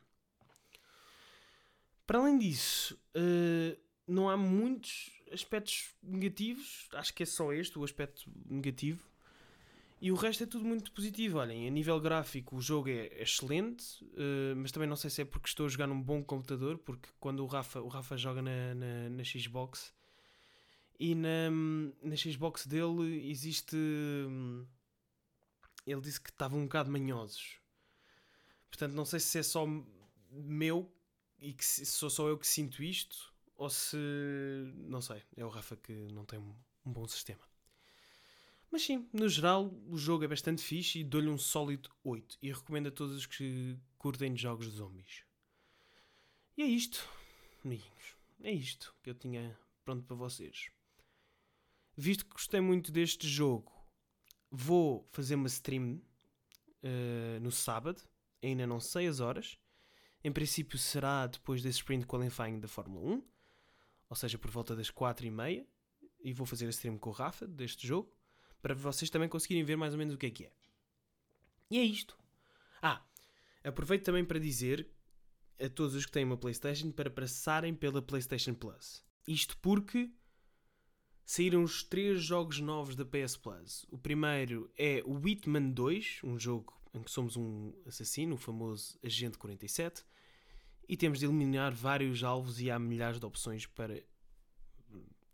Para 2.06 2.18
além 2.18 2.38
disso, 2.38 2.98
uh, 3.16 3.78
não 4.06 4.28
há 4.28 4.36
muitos 4.36 5.10
aspectos 5.32 5.94
negativos. 6.02 6.88
Acho 6.92 7.14
que 7.14 7.22
é 7.22 7.26
só 7.26 7.52
este 7.52 7.78
o 7.78 7.84
aspecto 7.84 8.30
negativo. 8.48 9.04
E 10.00 10.12
o 10.12 10.14
resto 10.14 10.42
é 10.42 10.46
tudo 10.46 10.64
muito 10.64 10.92
positivo. 10.92 11.38
Olhem, 11.38 11.66
a 11.66 11.70
nível 11.70 11.98
gráfico 12.00 12.56
o 12.56 12.60
jogo 12.60 12.88
é 12.88 13.22
excelente, 13.22 14.04
uh, 14.04 14.56
mas 14.56 14.72
também 14.72 14.88
não 14.88 14.96
sei 14.96 15.08
se 15.08 15.22
é 15.22 15.24
porque 15.24 15.48
estou 15.48 15.66
a 15.66 15.68
jogar 15.68 15.86
num 15.86 16.00
bom 16.00 16.22
computador, 16.22 16.78
porque 16.78 17.08
quando 17.20 17.40
o 17.44 17.46
Rafa, 17.46 17.80
o 17.80 17.88
Rafa 17.88 18.16
joga 18.16 18.42
na, 18.42 18.74
na, 18.74 19.10
na 19.10 19.24
Xbox 19.24 19.95
e 20.98 21.14
na, 21.14 21.50
na 22.02 22.16
Xbox 22.16 22.66
dele 22.66 23.28
existe. 23.30 23.76
Ele 25.86 26.00
disse 26.00 26.20
que 26.20 26.30
estavam 26.30 26.60
um 26.60 26.64
bocado 26.64 26.90
manhosos. 26.90 27.60
Portanto, 28.68 28.92
não 28.92 29.04
sei 29.04 29.20
se 29.20 29.38
é 29.38 29.42
só 29.42 29.66
meu 30.30 30.92
e 31.38 31.52
que 31.52 31.64
sou 31.64 32.10
só 32.10 32.28
eu 32.28 32.38
que 32.38 32.46
sinto 32.46 32.82
isto 32.82 33.32
ou 33.56 33.70
se. 33.70 33.96
Não 34.74 35.00
sei, 35.00 35.22
é 35.36 35.44
o 35.44 35.48
Rafa 35.48 35.76
que 35.76 35.92
não 36.12 36.24
tem 36.24 36.38
um 36.38 36.54
bom 36.84 37.06
sistema. 37.06 37.40
Mas 38.70 38.82
sim, 38.82 39.08
no 39.12 39.28
geral, 39.28 39.72
o 39.88 39.96
jogo 39.96 40.24
é 40.24 40.28
bastante 40.28 40.62
fixe 40.62 40.98
e 40.98 41.04
dou-lhe 41.04 41.28
um 41.28 41.38
sólido 41.38 41.90
8. 42.02 42.38
E 42.42 42.52
recomendo 42.52 42.88
a 42.88 42.90
todos 42.90 43.16
os 43.16 43.26
que 43.26 43.78
curtem 43.96 44.34
de 44.34 44.42
jogos 44.42 44.70
de 44.70 44.76
zombies. 44.76 45.24
E 46.56 46.62
é 46.62 46.66
isto, 46.66 47.08
amiguinhos. 47.64 48.16
É 48.42 48.50
isto 48.50 48.94
que 49.02 49.10
eu 49.10 49.14
tinha 49.14 49.58
pronto 49.84 50.04
para 50.04 50.16
vocês. 50.16 50.70
Visto 51.96 52.24
que 52.24 52.32
gostei 52.32 52.60
muito 52.60 52.92
deste 52.92 53.26
jogo, 53.26 53.72
vou 54.50 55.08
fazer 55.12 55.34
uma 55.34 55.46
stream 55.46 56.00
uh, 56.82 57.40
no 57.40 57.50
sábado. 57.50 58.02
Ainda 58.42 58.66
não 58.66 58.80
sei 58.80 59.06
as 59.06 59.20
horas. 59.20 59.58
Em 60.22 60.30
princípio 60.30 60.78
será 60.78 61.26
depois 61.26 61.62
da 61.62 61.70
sprint 61.70 62.06
qualifying 62.06 62.60
da 62.60 62.68
Fórmula 62.68 63.14
1. 63.14 63.24
Ou 64.10 64.16
seja, 64.16 64.38
por 64.38 64.50
volta 64.50 64.76
das 64.76 64.90
4 64.90 65.26
e 65.26 65.30
meia. 65.30 65.66
E 66.20 66.32
vou 66.32 66.46
fazer 66.46 66.66
a 66.66 66.70
stream 66.70 66.98
com 66.98 67.10
o 67.10 67.12
Rafa 67.12 67.46
deste 67.46 67.86
jogo 67.86 68.16
para 68.66 68.74
vocês 68.74 69.08
também 69.08 69.28
conseguirem 69.28 69.62
ver 69.62 69.76
mais 69.76 69.92
ou 69.92 69.98
menos 69.98 70.14
o 70.14 70.18
que 70.18 70.26
é 70.26 70.30
que 70.30 70.44
é. 70.44 70.52
E 71.70 71.78
é 71.78 71.84
isto. 71.84 72.18
Ah, 72.82 73.00
aproveito 73.62 74.04
também 74.04 74.24
para 74.24 74.40
dizer 74.40 74.88
a 75.60 75.68
todos 75.68 75.94
os 75.94 76.04
que 76.04 76.10
têm 76.10 76.24
uma 76.24 76.36
PlayStation 76.36 76.90
para 76.90 77.08
passarem 77.08 77.74
pela 77.74 78.02
PlayStation 78.02 78.54
Plus. 78.54 79.04
Isto 79.26 79.56
porque 79.58 80.10
saíram 81.26 81.64
os 81.64 81.82
três 81.82 82.22
jogos 82.22 82.60
novos 82.60 82.94
da 82.94 83.04
PS 83.04 83.36
Plus. 83.36 83.84
O 83.90 83.98
primeiro 83.98 84.70
é 84.78 85.02
o 85.04 85.14
Whitman 85.14 85.72
2, 85.72 86.20
um 86.22 86.38
jogo 86.38 86.72
em 86.94 87.02
que 87.02 87.10
somos 87.10 87.36
um 87.36 87.72
assassino, 87.84 88.36
o 88.36 88.38
famoso 88.38 88.96
Agente 89.04 89.36
47, 89.36 90.04
e 90.88 90.96
temos 90.96 91.18
de 91.18 91.26
eliminar 91.26 91.74
vários 91.74 92.22
alvos 92.22 92.60
e 92.60 92.70
há 92.70 92.78
milhares 92.78 93.18
de 93.18 93.26
opções 93.26 93.66
para, 93.66 94.00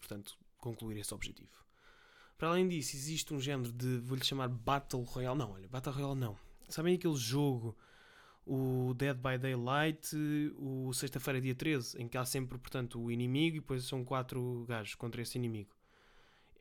portanto, 0.01 0.37
concluir 0.57 0.97
esse 0.97 1.13
objetivo. 1.13 1.63
Para 2.39 2.49
além 2.49 2.67
disso, 2.67 2.97
existe 2.97 3.35
um 3.35 3.39
género 3.39 3.71
de, 3.71 3.99
vou-lhe 3.99 4.25
chamar 4.25 4.49
Battle 4.49 5.03
Royale. 5.03 5.39
Não, 5.39 5.53
olha, 5.53 5.69
Battle 5.69 5.95
Royale 5.95 6.19
não. 6.19 6.39
Sabem 6.71 6.95
aquele 6.95 7.17
jogo, 7.17 7.77
o 8.47 8.95
Dead 8.95 9.17
by 9.17 9.37
Daylight, 9.39 10.17
o 10.57 10.91
Sexta-feira, 10.95 11.39
dia 11.39 11.55
13, 11.55 12.01
em 12.03 12.09
que 12.09 12.17
há 12.17 12.25
sempre, 12.25 12.59
portanto, 12.59 12.99
o 12.99 13.13
inimigo 13.13 13.59
e 13.59 13.61
depois 13.61 13.85
são 13.85 14.03
quatro 14.03 14.65
gajos 14.67 14.95
contra 14.95 15.21
esse 15.21 15.37
inimigo. 15.37 15.82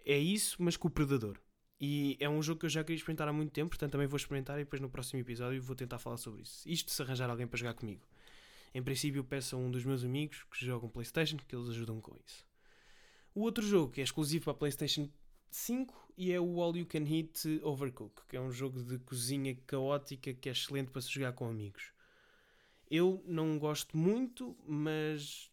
É 0.06 0.18
isso, 0.18 0.58
mas 0.60 0.78
com 0.78 0.88
o 0.88 0.92
Predador. 0.92 1.38
E 1.80 2.16
é 2.20 2.30
um 2.30 2.44
jogo 2.44 2.60
que 2.60 2.66
eu 2.68 2.70
já 2.70 2.84
queria 2.84 2.98
experimentar 2.98 3.28
há 3.28 3.34
muito 3.34 3.52
tempo, 3.52 3.70
portanto 3.70 3.92
também 3.92 4.06
vou 4.06 4.18
experimentar 4.18 4.60
e 4.60 4.64
depois 4.64 4.80
no 4.80 4.90
próximo 4.90 5.20
episódio 5.20 5.62
vou 5.62 5.76
tentar 5.76 5.98
falar 5.98 6.18
sobre 6.18 6.44
isso. 6.44 6.62
Isto 6.70 6.92
se 6.92 7.02
arranjar 7.02 7.30
alguém 7.30 7.48
para 7.48 7.58
jogar 7.58 7.74
comigo. 7.74 8.06
Em 8.74 8.84
princípio, 8.84 9.24
peço 9.24 9.56
a 9.56 9.60
um 9.60 9.72
dos 9.72 9.84
meus 9.84 10.04
amigos 10.04 10.46
que 10.52 10.64
jogam 10.64 10.88
PlayStation 10.88 11.38
que 11.38 11.56
eles 11.56 11.70
ajudam 11.70 12.00
com 12.00 12.16
isso. 12.26 12.46
O 13.34 13.42
outro 13.42 13.66
jogo 13.66 13.92
que 13.92 14.00
é 14.00 14.04
exclusivo 14.04 14.44
para 14.44 14.54
a 14.54 14.56
PlayStation 14.56 15.10
5 15.50 16.14
e 16.18 16.32
é 16.32 16.40
o 16.40 16.62
All 16.62 16.76
You 16.78 16.86
Can 16.86 17.04
Hit 17.04 17.62
Overcook, 17.64 18.28
que 18.28 18.38
é 18.38 18.42
um 18.42 18.52
jogo 18.52 18.84
de 18.84 19.00
cozinha 19.00 19.56
caótica 19.66 20.34
que 20.34 20.50
é 20.50 20.52
excelente 20.52 20.92
para 20.92 21.02
se 21.02 21.10
jogar 21.10 21.34
com 21.34 21.48
amigos. 21.48 21.92
Eu 22.90 23.24
não 23.26 23.58
gosto 23.58 23.98
muito, 23.98 24.56
mas 24.68 25.50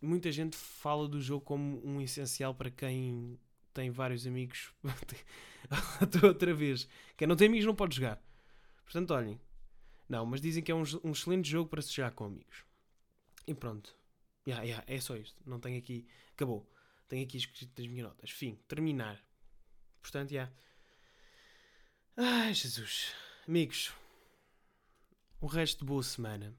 muita 0.00 0.32
gente 0.32 0.56
fala 0.56 1.06
do 1.06 1.20
jogo 1.20 1.44
como 1.44 1.80
um 1.86 2.00
essencial 2.00 2.54
para 2.54 2.70
quem 2.70 3.38
tem 3.72 3.90
vários 3.90 4.26
amigos. 4.26 4.72
Outra 6.22 6.54
vez. 6.54 6.88
Quem 7.16 7.26
não 7.26 7.36
tem 7.36 7.48
amigos 7.48 7.66
não 7.66 7.74
pode 7.74 7.96
jogar. 7.96 8.22
Portanto, 8.84 9.12
olhem. 9.12 9.40
Não, 10.08 10.26
mas 10.26 10.40
dizem 10.40 10.62
que 10.62 10.70
é 10.70 10.74
um, 10.74 10.82
um 11.04 11.12
excelente 11.12 11.48
jogo 11.48 11.70
para 11.70 11.82
se 11.82 11.92
jogar 11.92 12.12
com 12.12 12.24
amigos. 12.24 12.64
E 13.46 13.54
pronto. 13.54 13.96
Yeah, 14.46 14.64
yeah, 14.64 14.84
é 14.86 15.00
só 15.00 15.16
isto. 15.16 15.40
Não 15.46 15.60
tenho 15.60 15.78
aqui. 15.78 16.06
Acabou. 16.34 16.68
Tenho 17.08 17.24
aqui 17.24 17.36
escrito 17.36 17.80
as 17.80 17.88
minhas 17.88 18.08
notas. 18.08 18.30
Fim. 18.30 18.58
Terminar. 18.68 19.22
Portanto, 20.00 20.30
já. 20.30 20.34
Yeah. 20.34 20.52
Ai, 22.16 22.54
Jesus. 22.54 23.14
Amigos. 23.48 23.92
O 25.40 25.46
resto 25.46 25.80
de 25.80 25.84
boa 25.84 26.02
semana. 26.02 26.54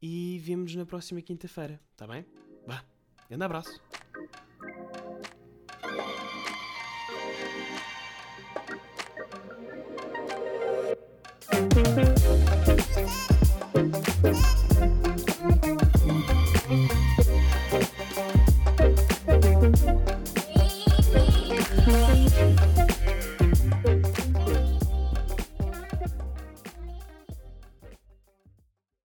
E 0.00 0.38
vemos 0.42 0.74
na 0.74 0.86
próxima 0.86 1.20
quinta-feira. 1.22 1.80
Está 1.92 2.06
bem? 2.06 2.24
Vá. 2.66 2.84
Grande 3.28 3.44
abraço. 3.44 3.80